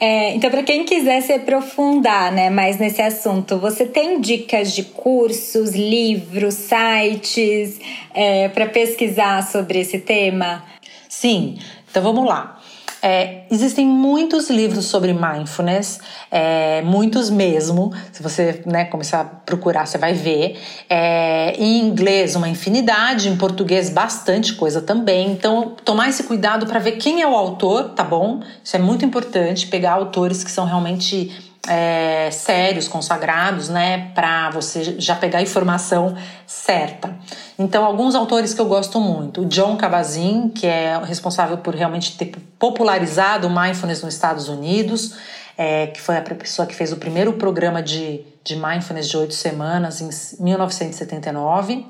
É, 0.00 0.34
então, 0.34 0.50
para 0.50 0.62
quem 0.62 0.84
quiser 0.84 1.20
se 1.22 1.32
aprofundar 1.32 2.32
né, 2.32 2.50
mais 2.50 2.78
nesse 2.78 3.00
assunto, 3.00 3.58
você 3.58 3.86
tem 3.86 4.20
dicas 4.20 4.74
de 4.74 4.82
cursos, 4.82 5.72
livros, 5.72 6.54
sites 6.54 7.80
é, 8.12 8.48
para 8.48 8.66
pesquisar 8.66 9.42
sobre 9.46 9.80
esse 9.80 9.98
tema? 9.98 10.64
Sim, 11.08 11.56
então 11.88 12.02
vamos 12.02 12.26
lá. 12.26 12.60
É, 13.06 13.42
existem 13.50 13.86
muitos 13.86 14.48
livros 14.48 14.86
sobre 14.86 15.12
mindfulness, 15.12 16.00
é, 16.30 16.80
muitos 16.80 17.28
mesmo. 17.28 17.92
Se 18.10 18.22
você 18.22 18.62
né, 18.64 18.86
começar 18.86 19.20
a 19.20 19.24
procurar, 19.24 19.86
você 19.86 19.98
vai 19.98 20.14
ver. 20.14 20.58
É, 20.88 21.54
em 21.58 21.80
inglês, 21.80 22.34
uma 22.34 22.48
infinidade, 22.48 23.28
em 23.28 23.36
português, 23.36 23.90
bastante 23.90 24.54
coisa 24.54 24.80
também. 24.80 25.32
Então, 25.32 25.76
tomar 25.84 26.08
esse 26.08 26.22
cuidado 26.22 26.64
para 26.64 26.80
ver 26.80 26.92
quem 26.92 27.20
é 27.20 27.28
o 27.28 27.34
autor, 27.34 27.90
tá 27.90 28.02
bom? 28.02 28.40
Isso 28.64 28.74
é 28.74 28.78
muito 28.78 29.04
importante, 29.04 29.66
pegar 29.66 29.92
autores 29.92 30.42
que 30.42 30.50
são 30.50 30.64
realmente 30.64 31.53
é, 31.68 32.30
sérios, 32.30 32.88
consagrados, 32.88 33.68
né, 33.68 34.10
para 34.14 34.50
você 34.50 34.96
já 34.98 35.14
pegar 35.16 35.38
a 35.38 35.42
informação 35.42 36.16
certa. 36.46 37.16
Então, 37.58 37.84
alguns 37.84 38.14
autores 38.14 38.52
que 38.52 38.60
eu 38.60 38.66
gosto 38.66 39.00
muito, 39.00 39.44
John 39.46 39.76
Kabat-Zinn, 39.76 40.50
que 40.50 40.66
é 40.66 40.98
responsável 41.04 41.58
por 41.58 41.74
realmente 41.74 42.16
ter 42.16 42.32
popularizado 42.58 43.46
o 43.46 43.50
mindfulness 43.50 44.02
nos 44.02 44.14
Estados 44.14 44.48
Unidos, 44.48 45.16
é, 45.56 45.86
que 45.86 46.00
foi 46.00 46.16
a 46.16 46.22
pessoa 46.22 46.66
que 46.66 46.74
fez 46.74 46.92
o 46.92 46.96
primeiro 46.96 47.34
programa 47.34 47.82
de, 47.82 48.22
de 48.42 48.56
mindfulness 48.56 49.08
de 49.08 49.16
oito 49.16 49.34
semanas 49.34 50.00
em 50.00 50.42
1979 50.42 51.86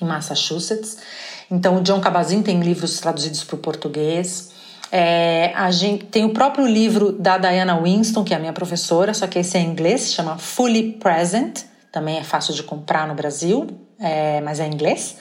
em 0.00 0.04
Massachusetts. 0.04 0.98
Então, 1.50 1.78
o 1.78 1.80
John 1.82 2.00
Kabat-Zinn 2.00 2.42
tem 2.42 2.60
livros 2.60 2.98
traduzidos 3.00 3.44
para 3.44 3.56
o 3.56 3.58
português. 3.58 4.52
É, 4.90 5.52
a 5.54 5.70
gente 5.70 6.04
tem 6.06 6.24
o 6.24 6.30
próprio 6.30 6.66
livro 6.66 7.12
da 7.12 7.38
Diana 7.38 7.80
Winston, 7.80 8.22
que 8.24 8.32
é 8.32 8.36
a 8.36 8.40
minha 8.40 8.52
professora, 8.52 9.12
só 9.12 9.26
que 9.26 9.38
esse 9.38 9.56
é 9.56 9.60
em 9.60 9.66
inglês, 9.66 10.12
chama 10.12 10.38
Fully 10.38 10.92
Present, 10.92 11.64
também 11.90 12.18
é 12.18 12.24
fácil 12.24 12.54
de 12.54 12.62
comprar 12.62 13.08
no 13.08 13.14
Brasil, 13.14 13.66
é, 13.98 14.40
mas 14.42 14.60
é 14.60 14.66
em 14.66 14.72
inglês. 14.72 15.16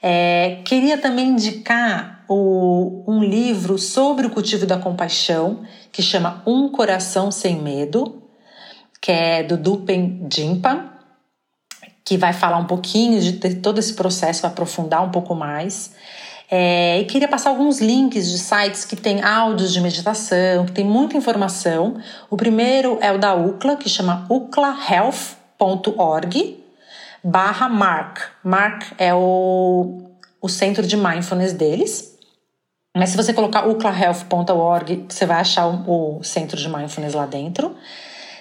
É, 0.00 0.60
queria 0.64 0.98
também 0.98 1.28
indicar 1.28 2.24
o, 2.28 3.04
um 3.06 3.22
livro 3.22 3.78
sobre 3.78 4.26
o 4.26 4.30
cultivo 4.30 4.66
da 4.66 4.78
compaixão, 4.78 5.64
que 5.90 6.02
chama 6.02 6.42
Um 6.46 6.68
Coração 6.68 7.30
Sem 7.30 7.60
Medo, 7.60 8.22
que 9.00 9.10
é 9.12 9.42
do 9.42 9.56
Dupen 9.56 10.26
Jimpa, 10.32 10.92
que 12.04 12.18
vai 12.18 12.32
falar 12.32 12.58
um 12.58 12.66
pouquinho 12.66 13.20
de 13.20 13.54
todo 13.56 13.78
esse 13.78 13.94
processo, 13.94 14.46
aprofundar 14.46 15.02
um 15.02 15.10
pouco 15.10 15.34
mais. 15.34 15.94
É, 16.50 17.00
e 17.00 17.04
queria 17.06 17.28
passar 17.28 17.48
alguns 17.50 17.80
links 17.80 18.28
de 18.30 18.38
sites 18.38 18.84
que 18.84 18.96
tem 18.96 19.22
áudios 19.22 19.72
de 19.72 19.80
meditação, 19.80 20.66
que 20.66 20.72
tem 20.72 20.84
muita 20.84 21.16
informação. 21.16 21.96
O 22.30 22.36
primeiro 22.36 22.98
é 23.00 23.12
o 23.12 23.18
da 23.18 23.34
UCLA, 23.34 23.76
que 23.76 23.88
chama 23.88 24.26
uclahealth.org 24.28 26.62
barra 27.24 27.70
Mark. 27.70 28.18
Mark 28.42 28.92
é 28.98 29.14
o, 29.14 30.02
o 30.40 30.48
centro 30.48 30.86
de 30.86 30.96
mindfulness 30.96 31.54
deles. 31.54 32.14
Mas 32.96 33.10
se 33.10 33.16
você 33.16 33.32
colocar 33.32 33.66
uclahealth.org, 33.66 35.06
você 35.08 35.26
vai 35.26 35.40
achar 35.40 35.66
o, 35.66 36.22
centro 36.22 36.56
de 36.56 36.68
mindfulness 36.68 37.14
lá 37.14 37.26
dentro. 37.26 37.74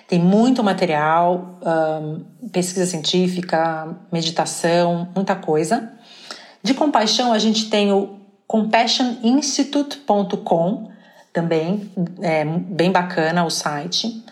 Tem 0.07 0.19
muito 0.19 0.63
material, 0.63 1.57
um, 1.65 2.49
pesquisa 2.49 2.85
científica, 2.85 3.95
meditação, 4.11 5.07
muita 5.15 5.35
coisa. 5.35 5.91
De 6.63 6.73
compaixão, 6.73 7.33
a 7.33 7.39
gente 7.39 7.69
tem 7.69 7.91
o 7.91 8.21
compassioninstitute.com, 8.47 10.89
também 11.33 11.91
é 12.21 12.45
bem 12.45 12.89
bacana 12.91 13.43
o 13.43 13.49
site. 13.49 14.23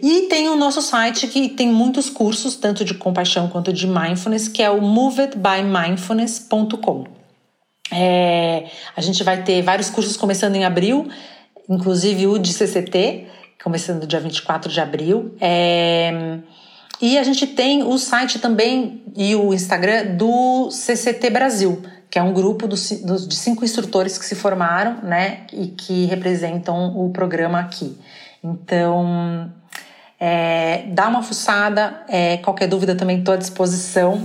E 0.00 0.28
tem 0.28 0.48
o 0.48 0.54
nosso 0.56 0.80
site 0.80 1.26
que 1.26 1.48
tem 1.48 1.66
muitos 1.68 2.08
cursos, 2.08 2.54
tanto 2.56 2.84
de 2.84 2.94
compaixão 2.94 3.48
quanto 3.48 3.72
de 3.72 3.84
mindfulness, 3.86 4.46
que 4.48 4.62
é 4.62 4.70
o 4.70 4.80
movedbymindfulness.com. 4.80 7.06
É, 7.90 8.66
a 8.96 9.00
gente 9.00 9.24
vai 9.24 9.42
ter 9.42 9.62
vários 9.62 9.90
cursos 9.90 10.16
começando 10.16 10.54
em 10.54 10.64
abril, 10.64 11.08
inclusive 11.68 12.26
o 12.26 12.38
de 12.38 12.50
CCT, 12.52 13.26
começando 13.62 14.06
dia 14.06 14.20
24 14.20 14.70
de 14.70 14.80
abril. 14.80 15.34
É, 15.40 16.38
e 17.02 17.18
a 17.18 17.24
gente 17.24 17.48
tem 17.48 17.82
o 17.82 17.98
site 17.98 18.38
também 18.38 19.02
e 19.16 19.34
o 19.34 19.52
Instagram 19.52 20.14
do 20.14 20.70
CCT 20.70 21.30
Brasil, 21.30 21.82
que 22.08 22.16
é 22.16 22.22
um 22.22 22.32
grupo 22.32 22.68
de 22.68 22.76
cinco 23.34 23.64
instrutores 23.64 24.16
que 24.16 24.24
se 24.24 24.36
formaram, 24.36 25.02
né, 25.02 25.40
e 25.52 25.66
que 25.66 26.06
representam 26.06 26.96
o 26.96 27.10
programa 27.10 27.58
aqui. 27.58 27.98
Então, 28.42 29.52
é, 30.20 30.84
dá 30.92 31.08
uma 31.08 31.24
fuçada, 31.24 32.04
é, 32.08 32.36
qualquer 32.36 32.68
dúvida 32.68 32.94
também 32.94 33.18
estou 33.18 33.34
à 33.34 33.36
disposição, 33.36 34.24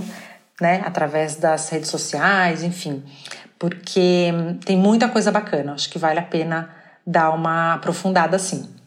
né, 0.60 0.80
através 0.84 1.34
das 1.34 1.68
redes 1.70 1.90
sociais, 1.90 2.62
enfim, 2.62 3.02
porque 3.58 4.32
tem 4.64 4.76
muita 4.76 5.08
coisa 5.08 5.32
bacana, 5.32 5.72
acho 5.72 5.90
que 5.90 5.98
vale 5.98 6.20
a 6.20 6.22
pena 6.22 6.70
dar 7.04 7.30
uma 7.30 7.74
aprofundada 7.74 8.36
assim. 8.36 8.77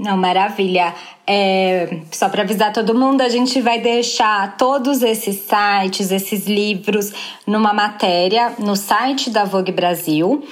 Não, 0.00 0.16
maravilha. 0.16 0.94
É, 1.26 2.00
só 2.10 2.30
para 2.30 2.42
avisar 2.42 2.72
todo 2.72 2.94
mundo, 2.94 3.20
a 3.20 3.28
gente 3.28 3.60
vai 3.60 3.78
deixar 3.78 4.56
todos 4.56 5.02
esses 5.02 5.40
sites, 5.40 6.10
esses 6.10 6.46
livros, 6.46 7.12
numa 7.46 7.74
matéria 7.74 8.54
no 8.58 8.74
site 8.76 9.28
da 9.28 9.44
Vogue 9.44 9.70
Brasil. 9.70 10.42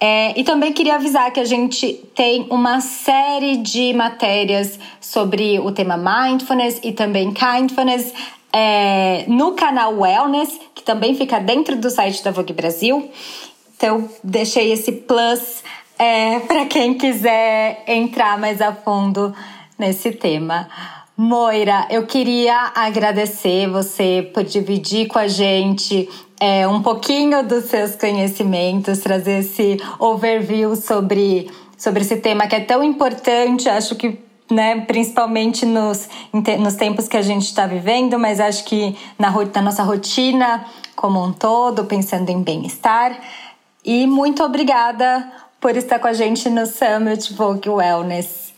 É, 0.00 0.38
e 0.38 0.44
também 0.44 0.72
queria 0.72 0.94
avisar 0.94 1.32
que 1.32 1.40
a 1.40 1.44
gente 1.44 1.94
tem 2.14 2.46
uma 2.48 2.80
série 2.80 3.56
de 3.56 3.92
matérias 3.92 4.78
sobre 5.00 5.58
o 5.58 5.72
tema 5.72 5.96
mindfulness 5.96 6.78
e 6.84 6.92
também 6.92 7.32
kindfulness 7.32 8.14
é, 8.52 9.24
no 9.26 9.52
canal 9.52 9.98
Wellness, 9.98 10.60
que 10.76 10.84
também 10.84 11.16
fica 11.16 11.40
dentro 11.40 11.74
do 11.74 11.90
site 11.90 12.22
da 12.22 12.30
Vogue 12.30 12.52
Brasil. 12.52 13.10
Então, 13.76 14.08
deixei 14.22 14.70
esse 14.70 14.92
plus 14.92 15.64
é, 16.02 16.40
para 16.40 16.66
quem 16.66 16.94
quiser 16.94 17.84
entrar 17.86 18.36
mais 18.36 18.60
a 18.60 18.72
fundo 18.74 19.32
nesse 19.78 20.10
tema. 20.10 20.68
Moira, 21.16 21.86
eu 21.90 22.04
queria 22.06 22.72
agradecer 22.74 23.68
você 23.68 24.28
por 24.34 24.42
dividir 24.42 25.06
com 25.06 25.20
a 25.20 25.28
gente 25.28 26.08
é, 26.40 26.66
um 26.66 26.82
pouquinho 26.82 27.46
dos 27.46 27.66
seus 27.66 27.94
conhecimentos, 27.94 28.98
trazer 28.98 29.42
esse 29.42 29.80
overview 30.00 30.74
sobre, 30.74 31.48
sobre 31.78 32.00
esse 32.00 32.16
tema 32.16 32.48
que 32.48 32.56
é 32.56 32.60
tão 32.60 32.82
importante, 32.82 33.68
acho 33.68 33.94
que 33.94 34.18
né, 34.50 34.80
principalmente 34.80 35.64
nos, 35.64 36.08
nos 36.58 36.74
tempos 36.74 37.06
que 37.06 37.16
a 37.16 37.22
gente 37.22 37.44
está 37.44 37.64
vivendo, 37.64 38.18
mas 38.18 38.40
acho 38.40 38.64
que 38.64 38.98
na, 39.16 39.30
na 39.30 39.62
nossa 39.62 39.84
rotina 39.84 40.64
como 40.96 41.22
um 41.22 41.32
todo, 41.32 41.84
pensando 41.84 42.28
em 42.28 42.42
bem-estar. 42.42 43.16
E 43.84 44.06
muito 44.06 44.42
obrigada 44.42 45.42
por 45.62 45.76
estar 45.76 46.00
com 46.00 46.08
a 46.08 46.12
gente 46.12 46.50
no 46.50 46.66
Summit 46.66 47.32
Vogue 47.32 47.68
Wellness. 47.68 48.52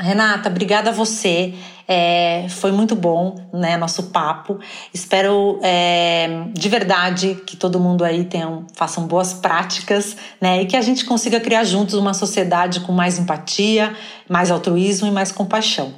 Renata, 0.00 0.48
obrigada 0.48 0.88
a 0.88 0.92
você. 0.92 1.52
É, 1.86 2.46
foi 2.48 2.72
muito 2.72 2.96
bom, 2.96 3.36
né, 3.52 3.76
nosso 3.76 4.04
papo. 4.04 4.58
Espero 4.94 5.60
é, 5.62 6.44
de 6.54 6.68
verdade 6.70 7.34
que 7.46 7.58
todo 7.58 7.78
mundo 7.78 8.02
aí 8.02 8.24
tenham, 8.24 8.64
façam 8.74 9.06
boas 9.06 9.34
práticas, 9.34 10.16
né, 10.40 10.62
e 10.62 10.66
que 10.66 10.78
a 10.78 10.80
gente 10.80 11.04
consiga 11.04 11.38
criar 11.38 11.64
juntos 11.64 11.94
uma 11.94 12.14
sociedade 12.14 12.80
com 12.80 12.92
mais 12.92 13.18
empatia, 13.18 13.94
mais 14.26 14.50
altruísmo 14.50 15.08
e 15.08 15.10
mais 15.10 15.30
compaixão. 15.30 15.92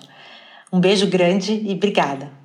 Um 0.72 0.80
beijo 0.80 1.06
grande 1.06 1.52
e 1.52 1.72
obrigada. 1.72 2.42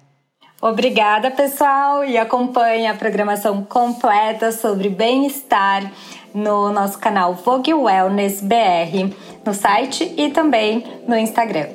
Obrigada, 0.61 1.31
pessoal, 1.31 2.03
e 2.03 2.17
acompanhe 2.17 2.87
a 2.87 2.95
programação 2.95 3.63
completa 3.63 4.51
sobre 4.51 4.89
bem-estar 4.89 5.91
no 6.33 6.71
nosso 6.71 6.97
canal 6.99 7.33
Vogue 7.33 7.73
Wellness 7.73 8.41
BR, 8.41 9.13
no 9.45 9.53
site 9.53 10.13
e 10.17 10.29
também 10.29 10.83
no 11.07 11.17
Instagram. 11.17 11.67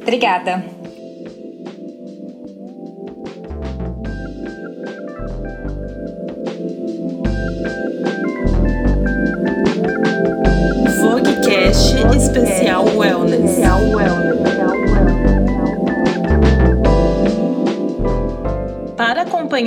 Obrigada! 0.00 0.81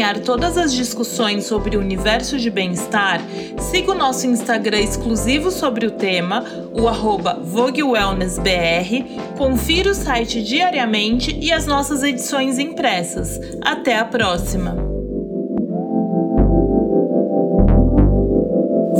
Acompanhar 0.06 0.20
todas 0.20 0.58
as 0.58 0.74
discussões 0.74 1.46
sobre 1.46 1.76
o 1.76 1.80
universo 1.80 2.38
de 2.38 2.50
bem-estar, 2.52 3.22
siga 3.60 3.92
o 3.92 3.96
nosso 3.96 4.28
Instagram 4.28 4.80
exclusivo 4.80 5.50
sobre 5.50 5.88
o 5.88 5.92
tema, 5.92 6.44
o 6.74 6.88
arroba 6.88 7.40
VogueWellnessBR, 7.42 9.04
confira 9.38 9.90
o 9.90 9.96
site 9.96 10.44
diariamente 10.44 11.36
e 11.42 11.52
as 11.52 11.66
nossas 11.66 12.04
edições 12.04 12.60
impressas. 12.60 13.40
Até 13.62 13.98
a 13.98 14.06
próxima! 14.06 14.76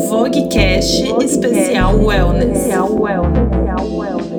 Vogue 0.10 0.48
Cash 0.50 1.02
Especial 1.22 2.00
Wellness. 2.04 2.58
Especial 2.58 2.94
Wellness. 2.94 4.35